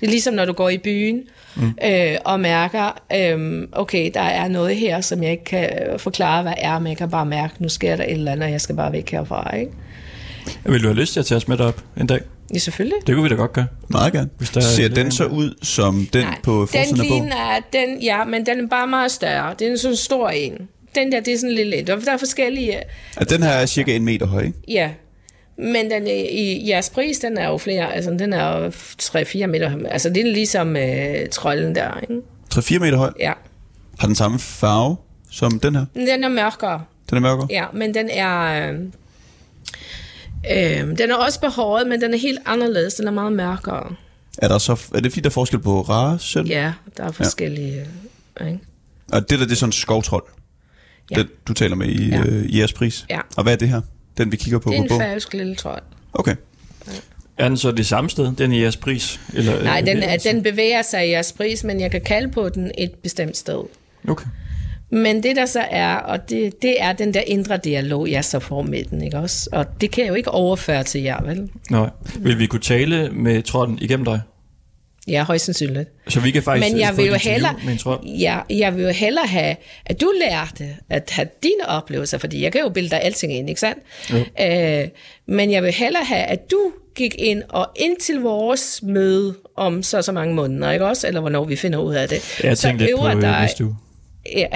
[0.00, 1.22] Det er ligesom, når du går i byen
[1.56, 1.74] mm.
[1.84, 6.54] øh, og mærker, øh, okay, der er noget her, som jeg ikke kan forklare, hvad
[6.56, 8.76] er, men jeg kan bare mærke, nu sker der et eller andet, og jeg skal
[8.76, 9.72] bare væk herfra, ikke?
[10.64, 12.20] Vil du have lyst til at tage os med derop en dag?
[12.54, 12.96] Ja, selvfølgelig.
[13.06, 13.66] Det kunne vi da godt gøre.
[13.88, 14.28] Meget gerne.
[14.38, 17.06] Hvis der er Ser den en- så ud som den Nej, på den forsiden af
[17.08, 17.22] bogen?
[17.24, 19.54] ligner, den, ja, men den er bare meget større.
[19.58, 20.68] Det er en sådan stor en.
[20.94, 21.82] Den der, det er sådan en lille.
[21.86, 22.80] Der der er forskellige,
[23.16, 24.58] At den her er cirka en meter høj, ikke?
[24.68, 24.90] Ja,
[25.58, 28.70] men den, er- i jeres pris, den er jo flere, altså den er jo
[29.02, 32.14] 3-4 meter, altså det er ligesom øh, trolden der, ikke?
[32.54, 33.12] 3-4 meter høj.
[33.20, 33.32] Ja.
[33.98, 34.96] Har den samme farve?
[35.30, 35.84] som den her?
[35.94, 37.46] Den er mørkere, Den er mørkere?
[37.50, 38.68] ja, men den er...
[38.72, 38.78] Øh,
[40.50, 42.94] øh, den er også behåret, men den er helt anderledes.
[42.94, 43.94] Den er meget mørkere.
[44.38, 46.40] Er, der så, er det fordi, der er forskel på race?
[46.40, 47.86] Ja, der er forskellige...
[48.40, 48.46] Ja.
[48.46, 48.58] Ikke?
[49.12, 50.24] Og det der, det er sådan en skovtrold,
[51.10, 51.16] Ja.
[51.16, 52.16] den, du taler med i, Ja.
[52.16, 52.22] ja.
[52.26, 53.06] øh, i jeres pris.
[53.10, 53.20] Ja.
[53.36, 53.80] Og hvad er det her?
[54.18, 55.82] Den vi kigger på Det er på en færøsk lille trold.
[56.12, 56.36] Okay.
[57.38, 59.20] Er den så det samme sted, den i jeres pris?
[59.34, 62.48] Eller, Nej, øh, den, den bevæger sig i jeres pris, men jeg kan kalde på
[62.48, 63.64] den et bestemt sted.
[64.08, 64.26] Okay.
[64.90, 68.38] Men det der så er, og det, det er den der indre dialog, jeg så
[68.38, 69.48] får med den, ikke også?
[69.52, 71.48] Og det kan jeg jo ikke overføre til jer, vel?
[71.70, 71.90] Nej.
[72.18, 74.20] Vil vi kunne tale med trolden igennem dig?
[75.08, 75.88] Ja, højst sandsynligt.
[76.08, 78.90] Så vi kan faktisk Men jeg få vil jo hellere, med ja, jeg vil jo
[78.90, 83.02] hellere have, at du lærte at have dine oplevelser, fordi jeg kan jo bilde dig
[83.02, 83.78] alting ind, ikke sandt?
[84.42, 84.88] Øh,
[85.26, 86.58] men jeg vil hellere have, at du
[86.94, 91.06] gik ind og indtil vores møde om så så mange måneder, ikke også?
[91.06, 92.40] Eller hvornår vi finder ud af det.
[92.44, 93.76] Jeg så tænkte lidt på øh, dig- næste uge.
[94.36, 94.46] Ja,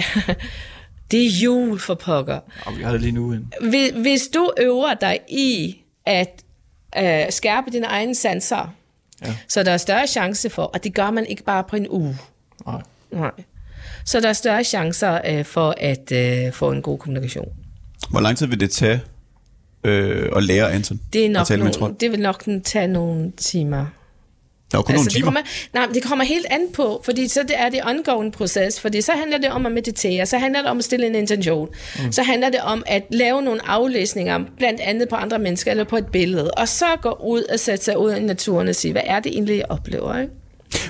[1.10, 2.38] det er jul for pokker.
[2.66, 3.34] Og vi har det lige nu.
[3.60, 6.42] Hvis, hvis du øver dig i at
[6.98, 8.74] øh, skærpe dine egne sanser,
[9.26, 9.36] Ja.
[9.48, 12.18] så der er større chance for, og det gør man ikke bare på en uge.
[12.66, 12.82] Nej.
[13.12, 13.30] Nej.
[14.06, 17.48] Så der er større chancer øh, for at øh, få en god kommunikation.
[18.10, 19.00] Hvor lang tid vil det tage
[19.84, 21.98] øh, at lære Anton Det, er at nok tale med en nogle, trold?
[22.00, 23.86] det vil nok tage nogle timer.
[24.72, 25.24] Der er kun nogle det, timer.
[25.24, 25.40] kommer,
[25.74, 29.12] nej, det kommer helt an på, fordi så det er det ongoing proces, fordi så
[29.12, 31.68] handler det om at meditere, så handler det om at stille en intention,
[32.04, 32.12] mm.
[32.12, 35.96] så handler det om at lave nogle aflæsninger, blandt andet på andre mennesker eller på
[35.96, 39.02] et billede, og så gå ud og sætte sig ud i naturen og sige, hvad
[39.04, 40.32] er det egentlig, jeg oplever, ikke?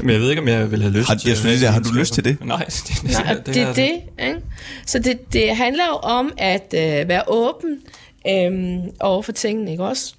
[0.01, 1.81] Men jeg ved ikke, om jeg vil have lyst Har- til jeg lige sige, har
[1.81, 2.45] du lyst til det?
[2.45, 3.91] Nej, det, det, Nej, det, det er det,
[4.27, 4.41] ikke?
[4.87, 7.79] Så det, det handler jo om at øh, være åben
[8.29, 10.15] øh, over for tingene, ikke også?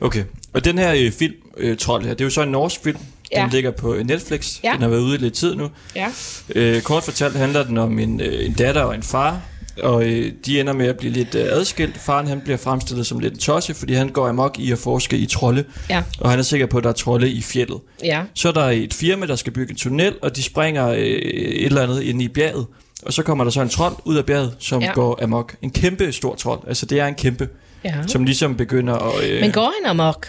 [0.00, 2.80] Okay, og den her øh, film, øh, Trold her, det er jo så en norsk
[2.84, 2.98] film.
[3.32, 3.42] Ja.
[3.42, 4.58] Den ligger på Netflix.
[4.64, 4.72] Ja.
[4.72, 5.68] Den har været ude i lidt tid nu.
[5.96, 6.08] Ja.
[6.54, 9.40] Øh, kort fortalt handler den om en, øh, en datter og en far,
[9.82, 11.96] og øh, de ender med at blive lidt øh, adskilt.
[11.98, 15.16] Faren han bliver fremstillet som lidt en tosse, fordi han går amok i at forske
[15.16, 17.78] i trolde, Ja, og han er sikker på, at der er trolde i fjellet.
[18.04, 20.98] ja, Så er der et firma, der skal bygge en tunnel, og de springer øh,
[20.98, 22.66] et eller andet ind i bjerget.
[23.06, 24.92] Og så kommer der så en trold ud af bjerget, som ja.
[24.92, 25.54] går amok.
[25.62, 26.60] En kæmpe stor trold.
[26.68, 27.48] Altså det er en kæmpe,
[27.84, 27.94] ja.
[28.06, 29.24] som ligesom begynder at...
[29.30, 30.26] Øh, Men går han amok?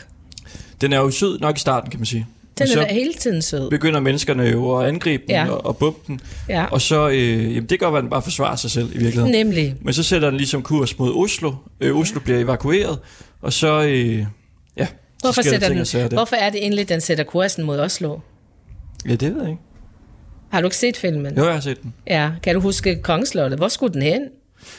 [0.83, 2.27] Den er jo sød nok i starten, kan man sige.
[2.57, 3.69] Den er da hele tiden sød.
[3.69, 5.43] begynder menneskerne jo at angribe den Ja.
[5.45, 5.51] ja.
[5.51, 6.19] og, og bumpe den.
[6.49, 9.31] Ja, Og så, øh, jamen det være, at den bare forsvarer sig selv i virkeligheden.
[9.31, 9.75] nemlig.
[9.81, 11.53] Men så sætter den ligesom kurs mod Oslo.
[11.81, 12.99] Øh, Oslo bliver evakueret,
[13.41, 13.83] og så...
[13.83, 14.25] Øh,
[14.77, 14.87] ja,
[15.21, 16.07] Hvorfor, så sætter den, der.
[16.09, 18.17] hvorfor er det egentlig, den sætter kursen mod Oslo?
[19.07, 19.61] Ja, det ved jeg ikke.
[20.51, 21.37] Har du ikke set filmen?
[21.37, 21.93] Jo, jeg har set den.
[22.07, 23.59] Ja, kan du huske Kongeslottet?
[23.59, 24.21] Hvor skulle den hen?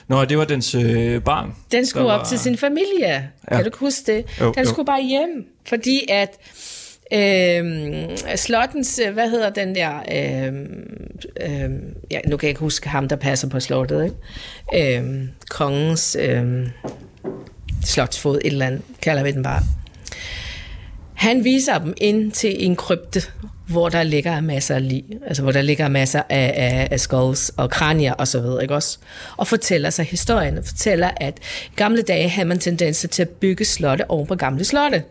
[0.08, 1.54] Nå, det var dens øh, barn.
[1.72, 3.30] Den skulle der op var- til sin familie.
[3.50, 3.56] Ja.
[3.56, 4.24] Kan du huske det?
[4.40, 4.70] Jo, den jo.
[4.70, 6.30] skulle bare hjem, fordi at
[7.12, 8.04] øh,
[8.36, 10.52] slottens, hvad hedder den der, øh,
[11.40, 11.70] øh,
[12.10, 14.04] ja, nu kan jeg ikke huske ham, der passer på slottet,
[14.74, 14.98] ikke?
[14.98, 16.66] Øh, kongens øh,
[17.84, 19.62] slotsfod, et eller andet, kalder vi den bare.
[21.14, 23.22] Han viser dem ind til en krypte,
[23.66, 27.48] hvor der ligger masser af lig, altså hvor der ligger masser af, af, af skulls
[27.56, 28.98] og kranier og så videre, ikke også?
[29.36, 31.38] Og fortæller sig historien, og fortæller, at
[31.72, 35.02] i gamle dage havde man tendenser til at bygge slotte oven på gamle slotte.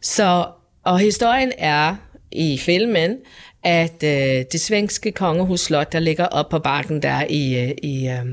[0.00, 0.46] Så,
[0.84, 1.96] og historien er
[2.32, 3.16] i filmen,
[3.64, 8.26] at øh, det svenske kongehusslot, der ligger op på bakken der i, øh, i, øh,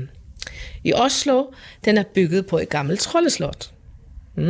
[0.84, 1.44] i Oslo,
[1.84, 3.70] den er bygget på et gammelt troldeslot.
[4.36, 4.44] Mm.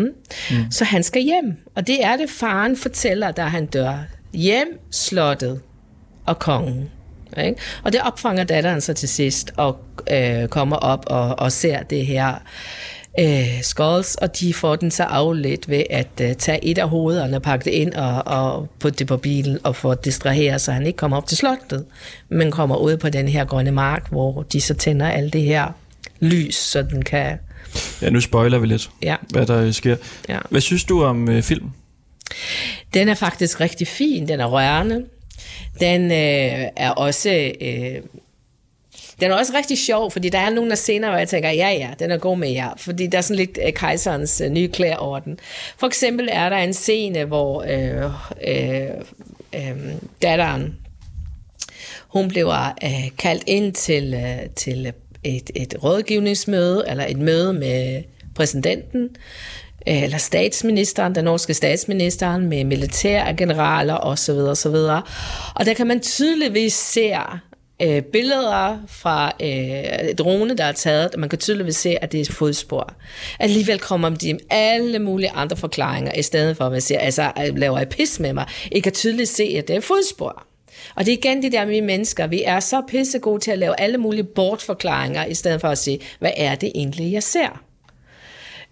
[0.50, 0.70] Mm.
[0.70, 3.98] Så han skal hjem, og det er det, faren fortæller, da han dør.
[4.35, 5.61] Hjem, slottet
[6.27, 6.90] og kongen.
[7.44, 7.61] Ikke?
[7.83, 9.79] Og det opfanger datteren så til sidst, og
[10.11, 12.35] øh, kommer op og, og ser det her
[13.20, 17.40] øh, skulls, og de får den så afledt ved at øh, tage et af hovederne,
[17.40, 20.97] pakke det ind og, og putte det på bilen og få distraheret, så han ikke
[20.97, 21.85] kommer op til slottet,
[22.29, 25.66] men kommer ud på den her grønne mark, hvor de så tænder alt det her
[26.20, 27.38] lys, så den kan...
[28.03, 29.16] Ja, nu spoiler vi lidt, Ja.
[29.31, 29.97] hvad der sker.
[30.29, 30.38] Ja.
[30.51, 31.73] Hvad synes du om øh, filmen?
[32.94, 35.05] Den er faktisk rigtig fin, den er rørende.
[35.81, 37.52] Den øh, er også...
[37.61, 38.00] Øh,
[39.21, 41.71] den er også rigtig sjov, fordi der er nogle af scener, hvor jeg tænker, ja
[41.71, 42.71] ja, den er god med jer.
[42.77, 45.38] Fordi der er sådan lidt øh, kejserens øh, nye klæder over den.
[45.79, 48.11] For eksempel er der en scene, hvor øh,
[48.48, 48.90] øh,
[49.54, 50.77] øh, datteren,
[52.08, 54.92] hun bliver øh, kaldt ind til, øh, til
[55.25, 58.02] et, et rådgivningsmøde, eller et møde med
[58.35, 59.11] præsidenten,
[59.88, 64.30] Øh, eller statsministeren, den norske statsministeren, med militærgeneraler osv.
[64.30, 64.76] osv.
[65.54, 67.12] Og der kan man tydeligvis se
[67.82, 72.20] øh, billeder fra øh, drone, der er taget, og man kan tydeligvis se, at det
[72.20, 72.92] er fodspor.
[73.40, 77.32] Alligevel kommer de med alle mulige andre forklaringer, i stedet for at man siger, altså,
[77.38, 78.46] øh, laver jeg pis med mig?
[78.72, 80.46] I kan tydeligt se, at det er fodspor.
[80.94, 82.26] Og det er igen det der med mennesker.
[82.26, 86.00] Vi er så pissegode til at lave alle mulige bortforklaringer, i stedet for at sige,
[86.18, 87.63] hvad er det egentlig, jeg ser?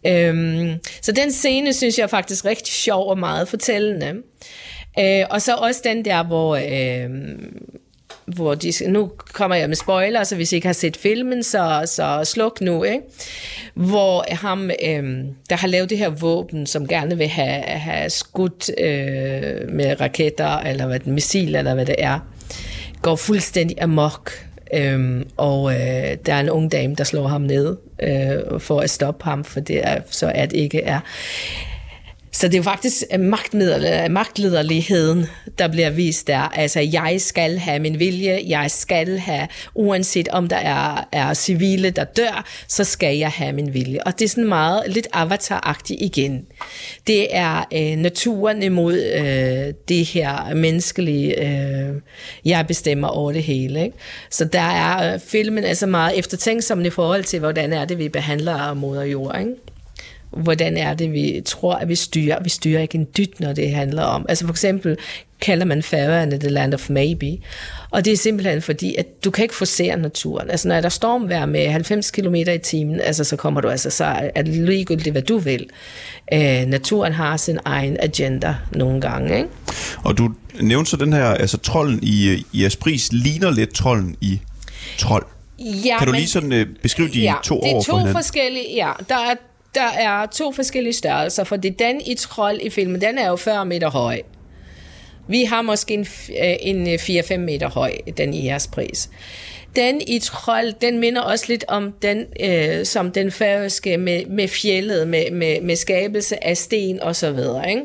[0.07, 4.14] Øhm, så den scene synes jeg er faktisk rigtig sjov og meget fortællende.
[4.98, 6.57] Øh, og så også den der, hvor...
[6.57, 7.11] Øh,
[8.26, 11.82] hvor de, nu kommer jeg med spoiler, så hvis I ikke har set filmen, så,
[11.86, 13.00] så sluk nu, ikke?
[13.74, 18.70] Hvor ham, øh, der har lavet det her våben, som gerne vil have, have skudt
[18.78, 22.18] øh, med raketter, eller hvad det, missil, eller hvad det er,
[23.03, 24.32] går fuldstændig amok.
[24.74, 28.90] øh, og øh, der er en ung dame, der slår ham ned øh, for at
[28.90, 31.00] stoppe ham, for det er så at ikke er.
[32.35, 35.26] Så det er jo faktisk øh, øh, magtlederligheden,
[35.59, 36.39] der bliver vist der.
[36.39, 41.91] Altså, jeg skal have min vilje, jeg skal have, uanset om der er, er civile,
[41.91, 43.99] der dør, så skal jeg have min vilje.
[44.07, 46.47] Og det er sådan meget lidt avataragtigt igen.
[47.07, 51.95] Det er øh, naturen imod øh, det her menneskelige, øh,
[52.45, 53.85] jeg bestemmer over det hele.
[53.85, 53.97] Ikke?
[54.30, 58.09] Så der er øh, filmen altså meget eftertænksom i forhold til, hvordan er det, vi
[58.09, 59.39] behandler moder jord.
[59.41, 59.72] Ikke?
[60.37, 62.43] Hvordan er det, vi tror, at vi styrer.
[62.43, 64.26] Vi styrer ikke en dyt, når det handler om.
[64.28, 64.97] Altså for eksempel
[65.41, 67.39] kalder man Færøerne the land of maybe.
[67.91, 70.51] Og det er simpelthen fordi, at du kan ikke forsere naturen.
[70.51, 74.30] Altså når der stormvejr med 90 km i timen, altså så kommer du altså, så
[74.35, 75.66] er det ligegyldigt, hvad du vil.
[76.33, 79.49] Øh, naturen har sin egen agenda nogle gange, ikke?
[80.05, 80.30] Og du
[80.61, 84.41] nævnte så den her, altså trolden i, i Aspris ligner lidt trolden i
[84.99, 85.26] Trold.
[85.59, 87.91] Ja, kan du men, lige sådan uh, beskrive de ja, to det er over to
[87.91, 88.22] for hinanden?
[88.22, 89.35] forskellige, ja, der er
[89.75, 93.66] der er to forskellige størrelser, fordi den i trold i filmen, den er jo 40
[93.66, 94.23] meter høj.
[95.29, 99.11] Vi har måske en, øh, en øh, 4-5 meter høj, den i jeres pris.
[99.77, 104.49] Den i trold, den minder også lidt om den, øh, som den færøske med, med
[104.49, 107.70] fjellet, med, med, med skabelse af sten og så videre.
[107.70, 107.83] Ikke?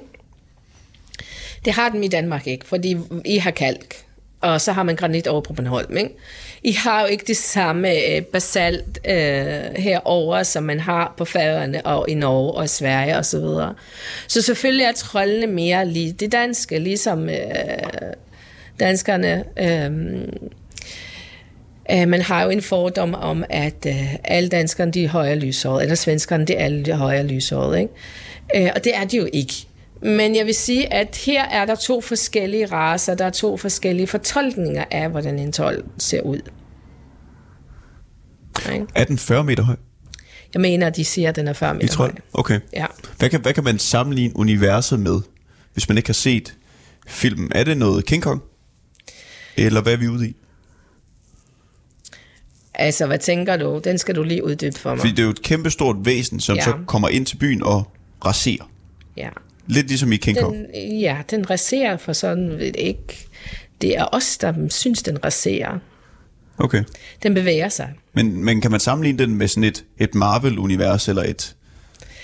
[1.65, 3.95] Det har den i Danmark ikke, fordi I har kalk,
[4.41, 5.97] og så har man granit over på Bornholm.
[5.97, 6.09] Ikke?
[6.67, 11.85] I har jo ikke det samme øh, basalt øh, herover som man har på Færøerne
[11.85, 13.73] og i Norge og Sverige og så videre.
[14.27, 17.37] Så selvfølgelig er trollene mere lige det danske, ligesom øh,
[18.79, 19.43] danskerne...
[19.59, 19.91] Øh,
[21.91, 25.81] øh, man har jo en fordom om, at øh, alle danskerne de er højere lyshåret,
[25.81, 27.93] eller svenskerne de er alle højere lyshåret, ikke?
[28.55, 29.53] Øh, og det er de jo ikke.
[30.01, 34.07] Men jeg vil sige, at her er der to forskellige raser, der er to forskellige
[34.07, 36.39] fortolkninger af, hvordan en 12 ser ud.
[38.95, 39.75] Er den 40 meter høj?
[40.53, 42.11] Jeg mener, de siger, at den er 40 meter høj.
[42.33, 42.59] Okay.
[42.73, 42.85] Ja.
[43.17, 45.21] Hvad kan, hvad kan man sammenligne universet med,
[45.73, 46.55] hvis man ikke har set
[47.07, 47.51] filmen?
[47.55, 48.41] Er det noget King Kong?
[49.57, 50.35] Eller hvad er vi ude i?
[52.73, 53.81] Altså, hvad tænker du?
[53.83, 54.99] Den skal du lige uddybe for mig.
[54.99, 56.63] Fordi det er jo et kæmpestort væsen, som ja.
[56.63, 57.91] så kommer ind til byen og
[58.25, 58.71] raserer.
[59.17, 59.29] Ja.
[59.67, 60.57] Lidt ligesom i King den, Kong.
[61.01, 63.27] Ja, den raserer for sådan ved ikke.
[63.81, 65.79] Det er os, der synes, den raserer.
[66.57, 66.83] Okay.
[67.23, 67.89] Den bevæger sig.
[68.13, 71.55] Men, men kan man sammenligne den med sådan et, et Marvel-univers eller et...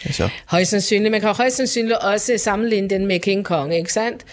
[0.05, 0.29] Altså.
[0.45, 1.11] Højst sandsynligt.
[1.11, 4.23] Man kan højst sandsynligt også sammenligne den med King Kong, ikke sandt?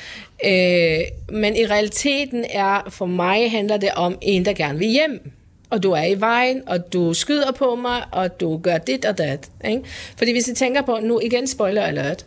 [0.45, 0.99] Øh,
[1.39, 5.31] men i realiteten er, for mig handler det om en, der gerne vil hjem.
[5.71, 9.19] Og du er i vejen, og du skyder på mig, og du gør dit og
[9.19, 9.49] dat.
[9.69, 9.83] Ikke?
[10.17, 12.27] Fordi hvis I tænker på, nu igen spoiler alert,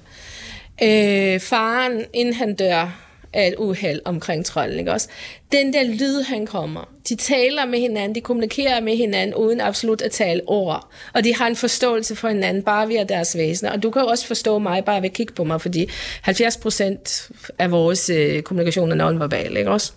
[0.84, 3.00] øh, faren, inden han dør,
[3.34, 5.08] af et uheld omkring trolden, ikke også?
[5.52, 6.90] Den der lyd, han kommer.
[7.10, 10.90] De taler med hinanden, de kommunikerer med hinanden, uden absolut at tale ord.
[11.14, 13.72] Og de har en forståelse for hinanden, bare via deres væsener.
[13.72, 15.90] Og du kan jo også forstå mig, bare ved at kigge på mig, fordi
[16.22, 17.30] 70 procent
[17.60, 19.92] af vores øh, kommunikation er nonverbal, ikke også?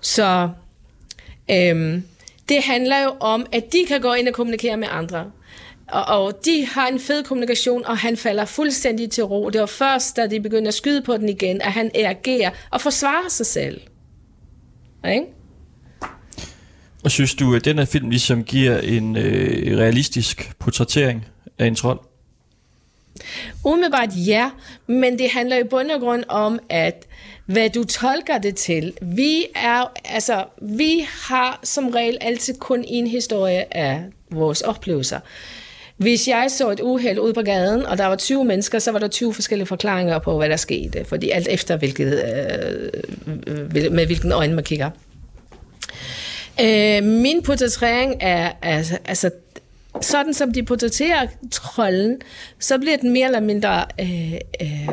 [0.00, 0.48] Så
[1.50, 2.02] øhm,
[2.48, 5.30] det handler jo om, at de kan gå ind og kommunikere med andre.
[5.88, 9.50] Og, og de har en fed kommunikation, og han falder fuldstændig til ro.
[9.50, 12.80] Det var først, da de begynder at skyde på den igen, at han reagerer og
[12.80, 13.80] forsvarer sig selv.
[15.12, 15.24] Ikke?
[17.04, 21.26] Og synes du, at den her film ligesom giver en øh, realistisk portrættering
[21.58, 22.00] af en trold?
[23.64, 24.50] Umiddelbart ja,
[24.86, 27.06] men det handler i bund og grund om, at
[27.48, 28.92] hvad du tolker det til.
[29.02, 35.20] Vi er, altså, vi har som regel altid kun en historie af vores oplevelser.
[35.96, 38.98] Hvis jeg så et uheld ude på gaden, og der var 20 mennesker, så var
[38.98, 41.04] der 20 forskellige forklaringer på, hvad der skete.
[41.04, 42.90] Fordi alt efter, hvilket, øh,
[43.46, 44.90] øh, med hvilken øjne man kigger.
[46.60, 49.30] Øh, min portrættering er altså, altså
[50.00, 52.20] sådan som de portrætterer trolden,
[52.58, 54.88] så bliver den mere eller mindre øh, øh,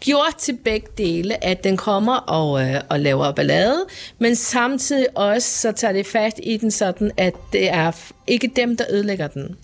[0.00, 3.84] gjort til begge dele, at den kommer og, øh, og laver ballade,
[4.18, 7.92] men samtidig også så tager det fat i den sådan, at det er
[8.26, 9.56] ikke dem, der ødelægger den.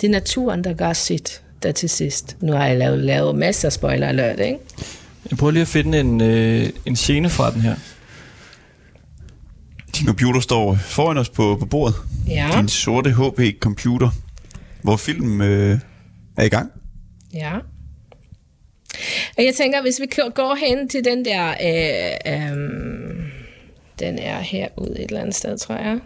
[0.00, 2.36] Det er naturen, der gør sit der til sidst.
[2.40, 4.58] Nu har jeg lavet, lavet masser af spoiler alert, ikke?
[5.30, 7.74] Jeg prøver lige at finde en, øh, en scene fra den her.
[9.98, 11.94] Din computer står foran os på, på bordet.
[12.28, 14.08] Ja, Din sorte HP-computer,
[14.82, 15.78] hvor filmen øh,
[16.36, 16.70] er i gang.
[17.34, 17.52] ja.
[19.36, 21.48] Og jeg tænker, hvis vi går hen til den der...
[21.48, 22.80] Øh, øh,
[23.98, 25.98] den er herude et eller andet sted, tror jeg.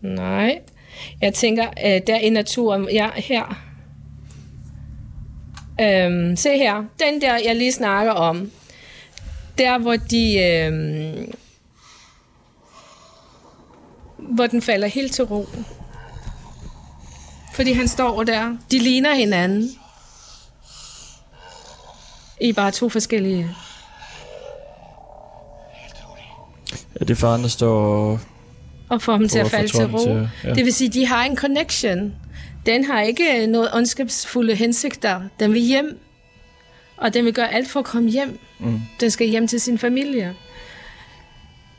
[0.00, 0.58] Nej.
[1.20, 2.88] Jeg tænker, øh, der i naturen...
[2.92, 3.64] Ja, her.
[5.80, 6.84] Øhm, se her.
[6.98, 8.50] Den der, jeg lige snakker om.
[9.58, 10.38] Der, hvor de...
[10.38, 10.72] Øh,
[14.18, 15.46] hvor den falder helt til ro.
[17.54, 18.56] Fordi han står der.
[18.70, 19.70] De ligner hinanden.
[22.42, 23.48] I bare to forskellige...
[27.00, 28.18] Ja, det er faren, der står...
[28.88, 29.98] Og får dem til at falde til ro.
[30.04, 30.54] til- ja.
[30.54, 32.14] Det vil sige, de har en connection.
[32.66, 35.20] Den har ikke noget ondskabsfulde hensigter.
[35.40, 35.98] Den vil hjem.
[36.96, 38.38] Og den vil gøre alt for at komme hjem.
[38.58, 38.80] Mm.
[39.00, 40.34] Den skal hjem til sin familie.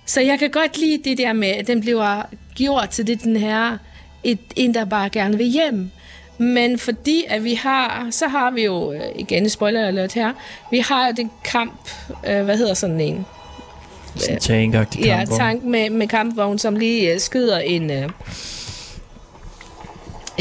[0.05, 2.21] Så jeg kan godt lide det der med, at den bliver
[2.55, 3.77] gjort til det, den her,
[4.23, 5.91] et, en, der bare gerne vil hjem.
[6.37, 10.33] Men fordi at vi har, så har vi jo, øh, igen spoiler alert her,
[10.71, 11.89] vi har jo den kamp,
[12.27, 13.25] øh, hvad hedder sådan en?
[14.15, 17.89] Sådan en tankagtig Ja, tank med, med kampvogn, som lige uh, skyder en...
[17.89, 18.09] Uh,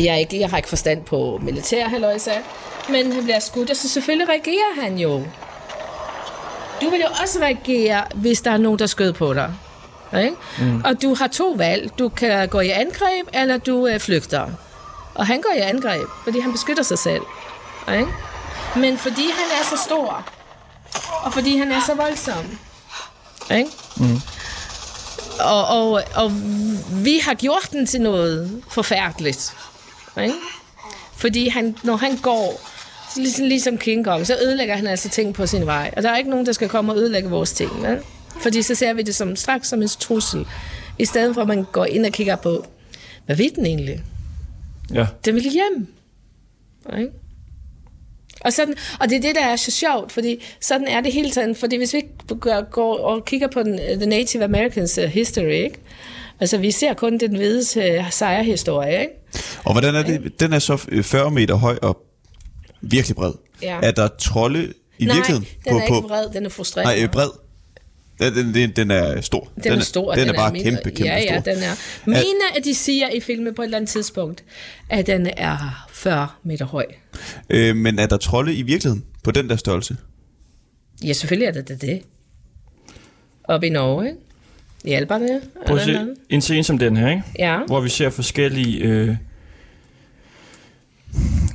[0.05, 2.33] jeg, ikke, jeg har ikke forstand på militær, halløjsa,
[2.89, 5.23] men han bliver skudt, og så selvfølgelig reagerer han jo.
[6.83, 9.55] Du vil jo også reagere, hvis der er nogen, der skød på dig.
[10.19, 10.35] Ikke?
[10.59, 10.83] Mm.
[10.85, 11.99] Og du har to valg.
[11.99, 14.47] Du kan gå i angreb, eller du uh, flygter.
[15.15, 17.23] Og han går i angreb, fordi han beskytter sig selv.
[17.93, 18.07] Ikke?
[18.77, 20.27] Men fordi han er så stor,
[21.23, 22.59] og fordi han er så voldsom,
[23.51, 23.71] ikke?
[25.41, 26.33] Og, og, og
[27.05, 29.57] vi har gjort den til noget forfærdeligt.
[30.21, 30.35] Ikke?
[31.17, 32.61] Fordi han, når han går,
[33.17, 35.95] ligesom, ligesom King Kong, så ødelægger han altså ting på sin vej.
[35.97, 37.83] Og der er ikke nogen, der skal komme og ødelægge vores ting.
[37.83, 37.99] Vel?
[38.41, 40.47] Fordi så ser vi det som straks som en trussel.
[40.99, 42.67] I stedet for, at man går ind og kigger på,
[43.27, 44.03] hvad ved den egentlig?
[44.95, 45.07] Ja.
[45.25, 45.87] Den vil hjem.
[46.99, 47.11] Ikke?
[48.41, 51.31] Og, sådan, og det er det, der er så sjovt, fordi sådan er det hele
[51.31, 51.55] tiden.
[51.55, 52.03] Fordi hvis vi
[52.71, 55.79] går, og kigger på den, the Native Americans uh, history, ikke?
[56.41, 59.13] altså vi ser kun den hvide uh, sejrhistorie, ikke?
[59.65, 60.41] Og hvordan er det?
[60.41, 62.03] Den er så øh, 40 meter høj og
[62.81, 63.33] virkelig bred.
[63.63, 63.79] Ja.
[63.83, 65.49] Er der trolde i Nej, virkeligheden?
[65.65, 66.87] den er ikke vred, den er frustreret.
[66.87, 67.29] Nej, øh, bred.
[68.31, 69.49] Den, den, den, den er stor.
[69.65, 70.15] Den, er stor.
[70.15, 71.53] Den, er bare mega- kæmpe, kæmpe ja, ja, stor.
[71.53, 71.75] den er.
[72.07, 74.45] Mener, at de siger i filmen på et eller andet tidspunkt,
[74.89, 76.85] at den er 40 meter høj.
[77.51, 79.97] Øh, men er der trolde i virkeligheden på den der størrelse?
[81.05, 81.81] Ja, selvfølgelig er det det.
[81.81, 82.03] det.
[83.45, 84.19] Oppe i Norge, ikke?
[84.85, 85.41] I Alperne.
[85.67, 87.23] Prøv at se en scene som den her, ikke?
[87.39, 87.59] Ja.
[87.67, 89.17] hvor vi ser forskellige øh,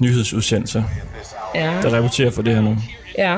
[0.01, 0.84] nyhedsudsendelser,
[1.55, 2.78] Ja, der rapporterer for det her nu.
[3.18, 3.38] ja.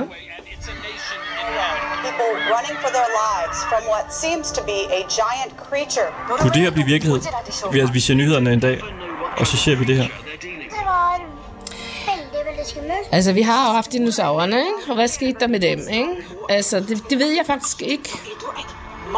[2.69, 6.07] Running for their lives from what seems to be a giant creature.
[6.39, 7.21] Kunne det her blive virkelighed?
[7.71, 8.81] Ved at vi ser nyhederne en dag,
[9.37, 10.03] og så ser vi det her.
[10.03, 10.49] Det
[10.85, 11.21] var
[12.05, 12.93] veldig, veldig skummelt.
[13.11, 14.89] Altså, vi har jo haft dinosaurerne, ikke?
[14.89, 16.09] Og hvad skete der med dem, ikke?
[16.49, 18.09] Altså, det, det ved jeg faktisk ikke.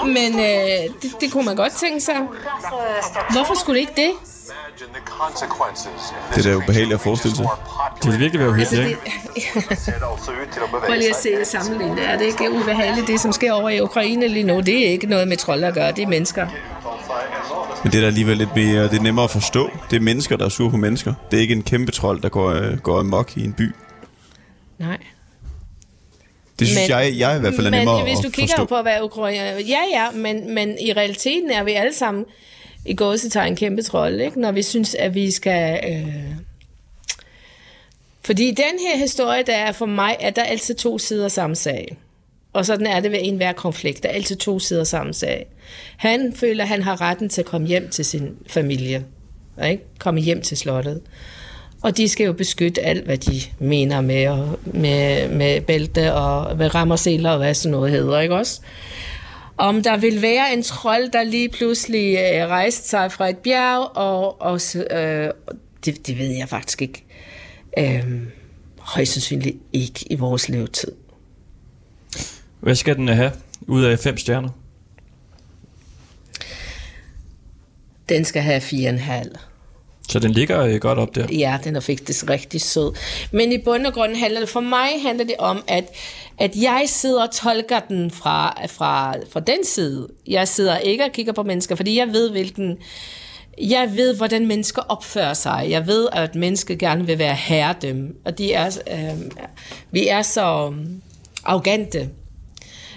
[0.05, 0.45] Men øh,
[1.01, 2.15] det, det kunne man godt tænke sig.
[3.31, 4.11] Hvorfor skulle det ikke det?
[6.35, 7.45] Det er da ubehageligt at forestille sig.
[8.03, 8.67] Det vil virkelig være ikke?
[9.85, 12.09] ser altså at Prøv lige at se sammenligne det.
[12.09, 14.59] Er det ikke ubehageligt, det som sker over i Ukraine lige nu?
[14.59, 16.47] Det er ikke noget med trolde at gøre, det er mennesker.
[17.83, 19.69] Men det er da alligevel lidt mere, det er nemmere at forstå.
[19.89, 21.13] Det er mennesker, der er sure på mennesker.
[21.31, 23.71] Det er ikke en kæmpe trold, der går, øh, går amok i en by.
[24.79, 24.97] Nej.
[26.59, 28.75] Det synes Men- jeg, jeg i hvert fald er men nemmere hvis du kigger forstå.
[28.75, 29.39] på, hvad Ukraine...
[29.67, 32.25] Ja, ja, men, men i realiteten er vi alle sammen
[32.85, 34.39] i gåsetegn kæmpe trold, ikke?
[34.39, 35.79] Når vi synes, at vi skal...
[35.89, 36.35] Øh...
[38.23, 41.55] Fordi den her historie, der er for mig, at der er altid to sider samme
[41.55, 41.97] sag.
[42.53, 44.03] Og sådan er det ved enhver konflikt.
[44.03, 45.47] Der er altid to sider samme sag.
[45.97, 49.05] Han føler, at han har retten til at komme hjem til sin familie.
[49.65, 49.83] Ikke?
[49.99, 51.01] Komme hjem til slottet.
[51.81, 56.57] Og de skal jo beskytte alt, hvad de mener med, og, med, med bælte og
[56.57, 58.61] med rammerseler og hvad sådan noget hedder, ikke også?
[59.61, 63.97] Om der vil være en trold, der lige pludselig øh, rejste sig fra et bjerg,
[63.97, 64.59] og, og
[64.91, 65.29] øh,
[65.85, 67.03] det, det ved jeg faktisk ikke.
[67.77, 68.21] Øh,
[68.79, 70.91] højst sandsynligt ikke i vores levetid.
[72.59, 73.31] Hvad skal den have
[73.61, 74.49] ud af fem stjerner?
[78.09, 79.35] Den skal have fire og en halv.
[80.11, 81.25] Så den ligger øh, godt op der.
[81.31, 82.93] Ja, den er faktisk rigtig sød.
[83.31, 85.83] Men i bund og grund handler det, for mig handler det om, at,
[86.37, 90.07] at jeg sidder og tolker den fra, fra, fra den side.
[90.27, 92.77] Jeg sidder ikke og kigger på mennesker, fordi jeg ved, hvilken...
[93.61, 95.67] Jeg ved, hvordan mennesker opfører sig.
[95.69, 98.09] Jeg ved, at mennesker gerne vil være herredømme.
[98.25, 99.31] Og de er, øh,
[99.91, 100.73] vi er så
[101.43, 102.09] arrogante.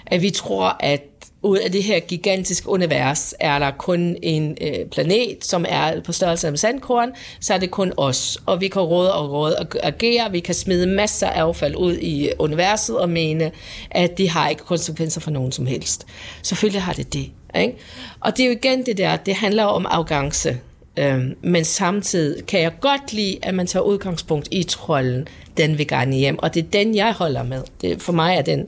[0.07, 1.03] At vi tror, at
[1.45, 6.13] ud af det her gigantiske univers er der kun en øh, planet, som er på
[6.13, 8.39] størrelse med sandkorn, så er det kun os.
[8.47, 11.97] Og vi kan råde og råde og agere, vi kan smide masser af affald ud
[11.97, 13.53] i universet og mene,
[13.91, 16.07] at det har ikke konsekvenser for nogen som helst.
[16.43, 17.31] Selvfølgelig har det det.
[17.61, 17.77] Ikke?
[18.21, 20.59] Og det er jo igen det der, det handler om arrogance.
[20.97, 25.29] Øhm, men samtidig kan jeg godt lide, at man tager udgangspunkt i trolden.
[25.57, 27.63] Den vil gerne hjem, og det er den, jeg holder med.
[27.81, 28.67] Det, for mig er den,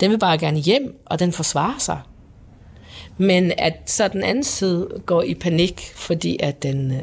[0.00, 1.98] den vil bare gerne hjem, og den forsvarer sig.
[3.18, 7.02] Men at så den anden side går i panik, fordi at den, øh,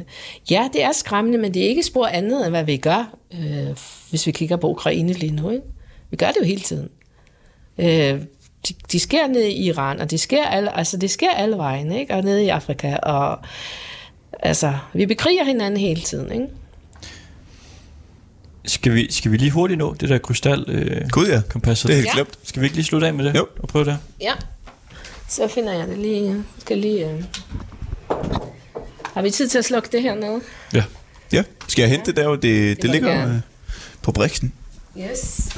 [0.51, 3.68] ja, det er skræmmende, men det er ikke spor andet, end hvad vi gør, øh,
[4.09, 5.49] hvis vi kigger på Ukraine lige nu.
[5.49, 5.64] Ikke?
[6.09, 6.89] Vi gør det jo hele tiden.
[7.78, 8.22] Øh,
[8.68, 11.91] de, de sker nede i Iran, og det sker alle, altså det sker alle vejen,
[11.91, 12.14] ikke?
[12.14, 13.39] og nede i Afrika, og
[14.39, 16.45] altså, vi bekriger hinanden hele tiden, ikke?
[18.66, 21.88] Skal vi, skal vi lige hurtigt nå det der krystal øh, Gud ja, kompasset?
[21.88, 22.14] det er helt Ja.
[22.14, 22.39] glemt.
[22.43, 23.36] Skal vi ikke lige slutte af med det?
[23.36, 23.47] Jo.
[23.59, 23.97] Og prøve det?
[24.22, 24.34] Ja.
[25.32, 26.44] Så finder jeg det lige.
[26.60, 27.24] Skal lige øh...
[29.14, 30.42] Har vi tid til at slukke det her ned?
[30.74, 30.84] Ja.
[31.32, 32.30] Ja, skal jeg hente det der?
[32.30, 33.36] Det, det, du ligger gerne.
[33.36, 34.54] øh, på briksen.
[34.98, 35.50] Yes.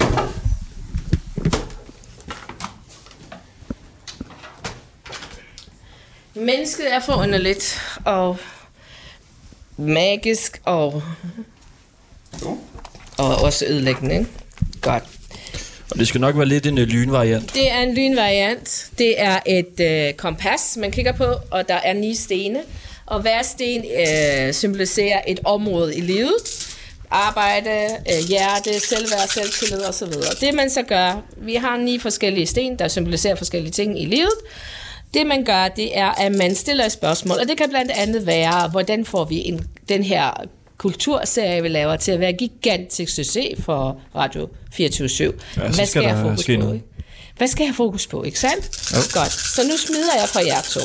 [6.33, 8.37] Mennesket er forunderligt og
[9.77, 11.03] magisk og,
[13.17, 14.15] og også ødelæggende.
[14.15, 14.29] Ikke?
[14.81, 15.03] Godt.
[15.93, 17.53] Og det skal nok være lidt en øh, lynvariant.
[17.53, 18.89] Det er en lynvariant.
[18.97, 22.59] Det er et øh, kompas, man kigger på, og der er ni stene.
[23.05, 26.33] Og hver sten øh, symboliserer et område i livet.
[27.11, 27.69] Arbejde,
[28.09, 30.07] øh, hjerte, selvværd, selvtillid osv.
[30.41, 34.33] Det man så gør, vi har ni forskellige sten, der symboliserer forskellige ting i livet.
[35.13, 38.25] Det man gør, det er, at man stiller et spørgsmål, og det kan blandt andet
[38.25, 40.43] være, hvordan får vi en, den her
[40.87, 46.17] kulturserie, vi laver, til at være gigantisk succes for Radio 24 så Hvad skal jeg
[46.21, 46.51] fokus på?
[46.51, 46.81] noget.
[47.37, 48.63] Hvad skal jeg fokus på, ikke sandt?
[49.13, 49.31] Godt.
[49.31, 50.79] Så nu smider jeg på jer to.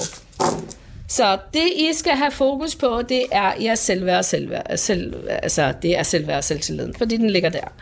[1.09, 4.77] Så det, I skal have fokus på, det er jeres selvværd og selvværd.
[4.77, 7.73] Selv, altså, det er selvværd og selvtilliden, fordi den ligger der.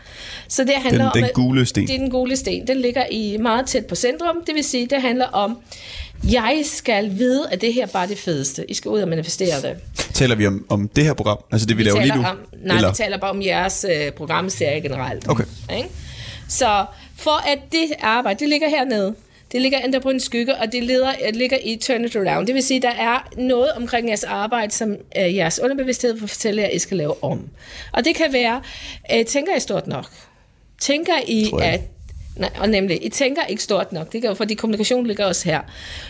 [0.47, 1.11] Så det handler Den- om...
[1.15, 1.87] den at- gule sten.
[1.87, 2.67] Det er den gule sten.
[2.67, 4.35] Den ligger i meget tæt på centrum.
[4.47, 5.57] Det vil sige, det handler om,
[6.31, 8.71] jeg skal vide, at det her bare er det fedeste.
[8.71, 9.75] I skal ud og manifestere det.
[10.17, 11.37] Taler vi om, om det her program?
[11.51, 12.23] Altså det, vi, Vi laver lige nu?
[12.23, 15.29] om, nej, vi taler bare om jeres øh, programserie generelt.
[15.29, 15.43] Okay.
[15.77, 15.89] Ikke?
[16.47, 19.15] Så for at det arbejde, det ligger hernede.
[19.51, 22.47] Det ligger endda på en skygge, og det leder, det ligger i Turn It Around.
[22.47, 26.61] Det vil sige, der er noget omkring jeres arbejde, som øh, jeres underbevidsthed vil fortælle
[26.61, 27.49] jer, at I skal lave om.
[27.91, 28.61] Og det kan være,
[29.13, 30.05] øh, tænker I stort nok?
[30.79, 31.81] Tænker I, at...
[32.35, 35.61] Nej, og nemlig, I tænker ikke stort nok, det kan, fordi kommunikation ligger også her.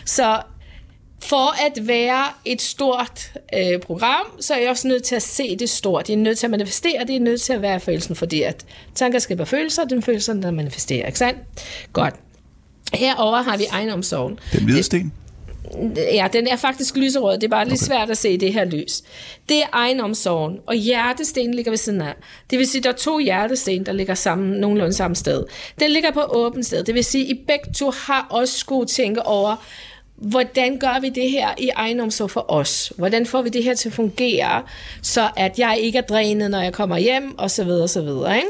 [0.06, 0.42] Så
[1.20, 5.56] for at være et stort øh, program, så er jeg også nødt til at se
[5.56, 6.10] det stort.
[6.10, 8.66] Jeg er nødt til at manifestere, det er nødt til at være følelsen, fordi at
[8.96, 11.40] tanker skaber følelser, og den følelser, der manifesterer, ikke sandt?
[11.94, 12.14] Godt.
[12.94, 14.40] Herover har vi egenomsorgen.
[14.54, 15.14] Den hvide sten?
[16.14, 17.34] Ja, den er faktisk lyserød.
[17.34, 17.86] Det er bare lidt okay.
[17.86, 19.02] svært at se det her lys.
[19.50, 22.14] Det er egenomsorgen, og hjertesten ligger ved siden af.
[22.50, 25.44] Det vil sige, der er to hjertesten, der ligger sammen, nogenlunde samme sted.
[25.80, 26.84] Den ligger på åbent sted.
[26.84, 29.56] Det vil sige, I begge to har også skulle tænke over,
[30.18, 32.94] hvordan gør vi det her i egenomsorg for os?
[32.98, 34.64] Hvordan får vi det her til at fungere,
[35.02, 38.02] så at jeg ikke er drænet, når jeg kommer hjem, og så videre, og så
[38.02, 38.48] videre, ikke?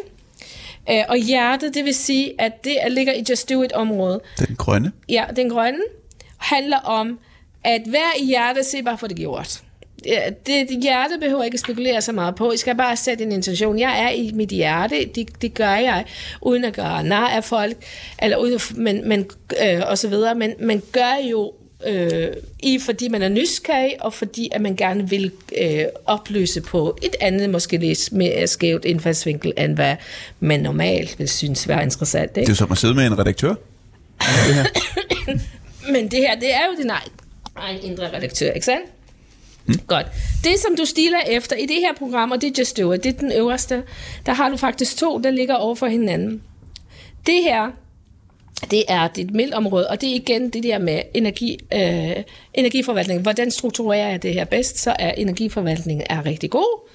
[0.99, 4.19] Øh, Og hjertet, det vil sige, at det er- ligger i Just Do It-området.
[4.39, 4.91] Den grønne?
[5.09, 5.79] Ja, den grønne
[6.37, 7.19] handler om,
[7.63, 9.61] at hver i hjertet se bare for det gjort.
[10.45, 12.51] Det, det hjerte behøver ikke at spekulere så meget på.
[12.51, 13.79] I skal bare sætte en intention.
[13.79, 16.05] Jeg er i mit hjerte, det, det gør jeg,
[16.41, 17.77] uden at gøre nar af folk,
[18.21, 19.29] eller uden, men, men,
[19.63, 20.35] øh, og så videre.
[20.35, 21.53] Men man gør jo
[21.87, 22.27] øh,
[22.59, 25.31] i, fordi man er nysgerrig, og fordi at man gerne vil
[25.61, 29.95] øh, oplyse på et andet, måske lidt mere skævt indfaldsvinkel, end hvad
[30.39, 32.35] man normalt vil synes være interessant.
[32.35, 32.49] Det Ikke?
[32.49, 33.55] er jo som at sidde med en redaktør.
[35.93, 37.11] Men det her, det er jo din egen,
[37.55, 38.85] egen indre redaktør, ikke sandt?
[39.67, 39.79] Mm.
[39.87, 40.07] Godt.
[40.43, 43.03] Det, som du stiler efter i det her program, og det er Just Do It,
[43.03, 43.83] det er den øverste,
[44.25, 46.41] der har du faktisk to, der ligger over for hinanden.
[47.25, 47.71] Det her,
[48.71, 53.21] det er dit mildområde, og det er igen det der med energi, øh, energiforvaltning.
[53.21, 56.89] Hvordan strukturerer jeg det her bedst, så er energiforvaltningen er rigtig god.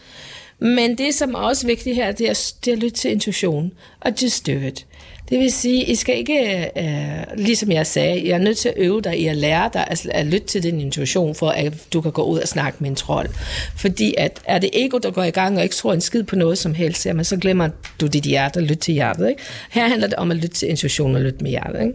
[0.58, 3.72] Men det, som er også vigtigt her, det er, det er at lytte til intuition,
[4.00, 4.86] og just do it.
[5.28, 8.74] Det vil sige, I skal ikke, øh, ligesom jeg sagde, jeg er nødt til at
[8.76, 12.00] øve dig i at lære dig at, at lytte til din intuition, for at du
[12.00, 13.28] kan gå ud og snakke med en trold.
[13.76, 16.36] Fordi at, er det ego, der går i gang og ikke tror en skid på
[16.36, 17.68] noget som helst, jamen, så glemmer
[18.00, 19.28] du dit hjerte og lytte til hjertet.
[19.28, 19.42] Ikke?
[19.70, 21.80] Her handler det om at lytte til intuition og lytte med hjertet.
[21.80, 21.94] Ikke?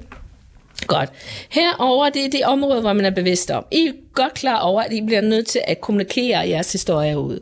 [0.88, 1.10] Godt.
[1.50, 3.66] Herover det er det område, hvor man er bevidst om.
[3.72, 7.40] I er godt klar over, at I bliver nødt til at kommunikere jeres historie ud.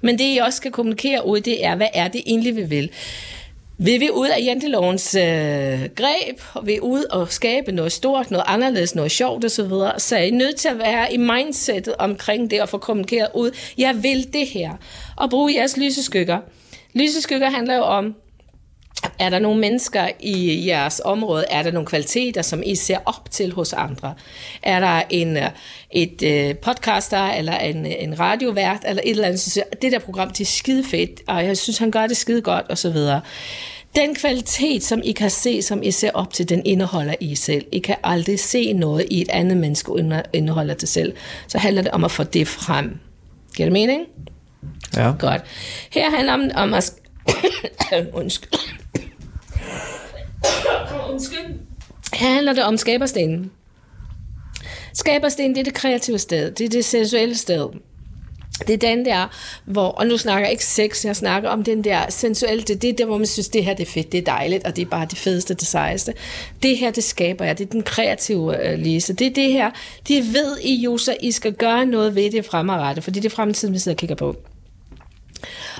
[0.00, 2.90] Men det, I også skal kommunikere ud, det er, hvad er det egentlig, vi vil?
[3.78, 5.22] Vi vil ud af jantelovens øh,
[5.96, 9.70] greb, og vi er ude og skabe noget stort, noget anderledes, noget sjovt osv.
[9.98, 13.50] Så er I nødt til at være i mindsetet omkring det og få kommunikeret ud,
[13.78, 14.72] jeg vil det her.
[15.16, 16.38] Og bruge jeres lyseskygger.
[16.94, 18.14] Lyseskygger handler jo om,
[19.18, 21.44] er der nogle mennesker i jeres område?
[21.50, 24.14] Er der nogle kvaliteter, som I ser op til hos andre?
[24.62, 25.50] Er der en, øh,
[25.90, 29.98] et øh, podcaster, eller en, en radiovært, eller et eller andet, så siger, det der
[29.98, 32.90] program, det er skide fedt, og jeg synes, han gør det skide godt, og så
[32.90, 33.20] videre.
[33.96, 37.64] Den kvalitet, som I kan se, som I ser op til, den indeholder I selv.
[37.72, 39.92] I kan aldrig se noget i et andet menneske,
[40.32, 41.16] indeholder det selv.
[41.48, 42.98] Så handler det om at få det frem.
[43.56, 44.02] Giver det mening?
[44.96, 45.12] Ja.
[45.18, 45.42] Godt.
[45.90, 46.92] Her handler det om, om at...
[48.12, 48.83] Undskyld.
[51.10, 51.58] Undskyld.
[52.12, 53.50] Her handler det om skaberstenen.
[54.94, 56.50] Skaberstenen, det er det kreative sted.
[56.50, 57.68] Det er det sensuelle sted.
[58.66, 59.26] Det er den der,
[59.64, 62.78] hvor, og nu snakker jeg ikke sex, jeg snakker om den der sensuelle, det er
[62.78, 64.82] det der, hvor man synes, det her det er fedt, det er dejligt, og det
[64.82, 66.14] er bare det fedeste, det sejeste.
[66.62, 69.12] Det her, det skaber jeg, det er den kreative uh, Lise.
[69.12, 69.70] Det er det her,
[70.08, 73.34] de ved I jo, så I skal gøre noget ved det fremadrettet, fordi det er
[73.34, 74.36] fremtiden, vi sidder og kigger på.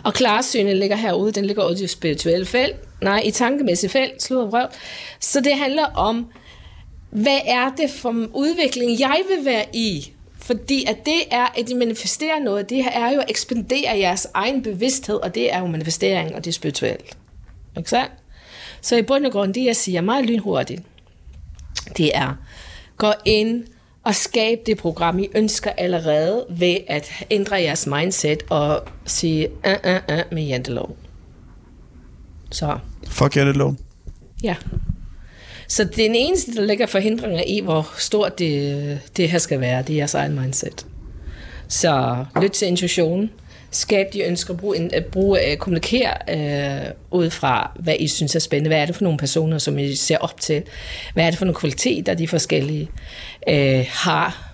[0.05, 4.23] Og klarsynet ligger herude, den ligger ude i det spirituelle felt, nej, i tankemæssigt felt,
[4.23, 4.69] slud og.
[5.21, 6.27] Så det handler om,
[7.11, 10.13] hvad er det for en udvikling, jeg vil være i?
[10.39, 14.63] Fordi at det er, at de manifesterer noget, det er jo at ekspandere jeres egen
[14.63, 17.17] bevidsthed, og det er jo manifestering, og det er spirituelt.
[17.77, 18.13] Ikke sandt?
[18.81, 20.83] Så i bund og grund, det jeg siger meget lynhurtigt,
[21.97, 22.35] det er,
[22.97, 23.65] gå ind
[24.05, 29.91] og skab det program, I ønsker allerede ved at ændre jeres mindset og sige, uh,
[29.91, 30.97] uh, uh, med jantelov.
[32.55, 32.79] Så,
[33.09, 33.77] Fuck jantelov.
[34.43, 34.55] ja.
[35.69, 39.91] Så den eneste, der lægger forhindringer i, hvor stort det, det her skal være, det
[39.93, 40.87] er jeres egen mindset.
[41.69, 43.31] Så lyt til intuitionen.
[43.71, 46.13] Skab de ønsker, brug, en- øh, brug øh, kommunikere
[46.85, 48.69] øh, ud fra, hvad I synes er spændende.
[48.69, 50.63] Hvad er det for nogle personer, som I ser op til?
[51.15, 52.91] Hvad er det for nogle kvaliteter, de forskellige
[53.49, 54.51] øh, har?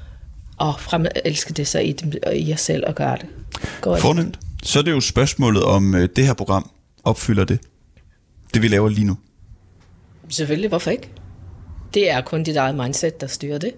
[0.59, 3.27] Og fremelske det så i, dem, i jer selv og gøre det.
[4.01, 4.39] Fornemt.
[4.63, 6.71] Så er det jo spørgsmålet, om det her program
[7.05, 7.59] opfylder det.
[8.55, 9.17] Det vi laver lige nu.
[10.29, 11.11] Selvfølgelig, hvorfor ikke?
[11.95, 13.73] Det er kun dit eget mindset, der styrer det.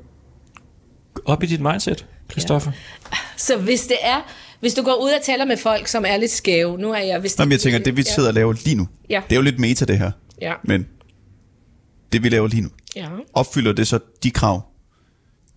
[1.25, 2.73] Op i dit mindset, Christoffer.
[3.37, 4.21] Så hvis det er,
[4.61, 7.19] hvis du går ud og taler med folk, som er lidt skæve, nu er jeg...
[7.21, 9.23] Hvis Nå, men jeg tænker, det vi sidder og laver lige nu, Ja.
[9.29, 10.11] det er jo lidt meta det her.
[10.41, 10.53] Ja.
[10.65, 10.89] Men
[12.13, 13.09] det vi laver lige nu, Ja.
[13.33, 14.63] opfylder det så de krav,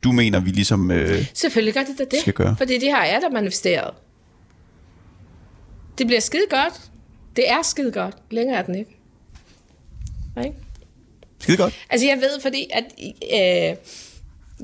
[0.03, 0.91] du mener, vi ligesom...
[0.91, 2.19] Øh, Selvfølgelig gør det da det.
[2.19, 2.55] Skal gøre.
[2.57, 3.93] Fordi det har jeg da manifesteret.
[5.97, 6.81] Det bliver skide godt.
[7.35, 8.15] Det er skide godt.
[8.31, 8.99] Længere er den ikke.
[10.37, 10.53] Ikke?
[11.39, 11.73] skide godt.
[11.89, 12.83] Altså jeg ved, fordi at
[13.33, 13.75] øh,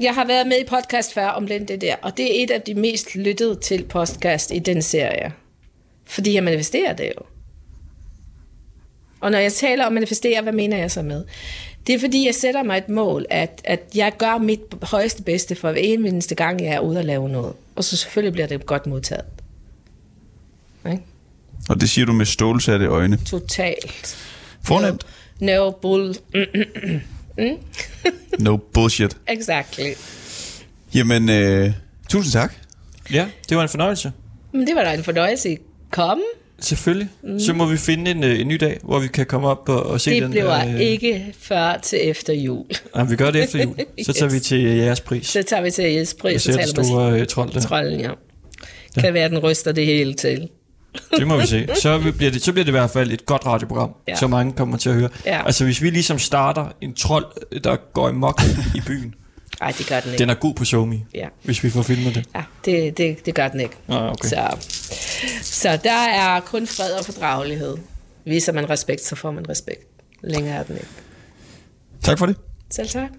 [0.03, 2.61] jeg har været med i podcast før om det der, og det er et af
[2.61, 5.33] de mest lyttede til podcast i den serie.
[6.05, 7.25] Fordi jeg manifesterer det jo.
[9.19, 11.23] Og når jeg taler om manifestere, hvad mener jeg så med?
[11.87, 15.55] Det er fordi, jeg sætter mig et mål, at, at jeg gør mit højeste bedste
[15.55, 17.53] for hver eneste gang, jeg er ude og lave noget.
[17.75, 19.25] Og så selvfølgelig bliver det godt modtaget.
[20.85, 21.03] Ikke?
[21.69, 23.17] Og det siger du med stålsatte øjne.
[23.17, 24.17] Totalt.
[24.63, 25.05] Fornemt.
[25.41, 26.15] No bull.
[27.37, 27.57] Mm,
[28.39, 29.17] No bullshit.
[29.27, 29.89] exactly.
[30.95, 31.71] Jamen, øh,
[32.09, 32.53] tusind tak.
[33.13, 34.11] Ja, det var en fornøjelse.
[34.53, 35.57] Men det var da en fornøjelse.
[35.91, 36.21] Kom.
[36.59, 37.09] Selvfølgelig.
[37.23, 37.39] Mm.
[37.39, 39.83] Så må vi finde en, øh, en ny dag, hvor vi kan komme op og,
[39.85, 40.31] og se Det den.
[40.31, 42.65] bliver øh, ikke før til efter jul.
[42.95, 43.75] Jamen, vi gør det efter jul.
[44.05, 44.33] Så tager Yes.
[44.33, 45.27] vi til øh, jeres pris.
[45.27, 47.59] Så tager vi til Vi pris og ser det taler med store øh, trold der.
[47.61, 48.09] trolden, ja.
[48.99, 50.49] Kan være, den ryster det hele til.
[51.17, 51.67] Det må vi se.
[51.81, 54.15] Så bliver det, så bliver det i hvert fald et godt radioprogram, ja.
[54.15, 55.09] så mange kommer til at høre.
[55.25, 55.45] Ja.
[55.45, 58.41] Altså hvis vi ligesom starter en trold, der går i mok
[58.75, 59.15] i byen,
[59.61, 60.19] Nej, det gør den ikke.
[60.21, 61.27] den er god på Somi, Ja.
[61.43, 62.25] hvis vi får filmet det.
[62.35, 63.75] Ja, det, det, det gør den ikke.
[63.89, 64.29] Ah, okay.
[64.29, 64.57] Så,
[65.41, 67.77] så der er kun fred og fordragelighed.
[68.25, 69.81] Viser man respekt, så får man respekt.
[70.23, 70.87] Længere er den ikke.
[72.03, 72.35] Tak for det.
[72.71, 73.09] Selv tak.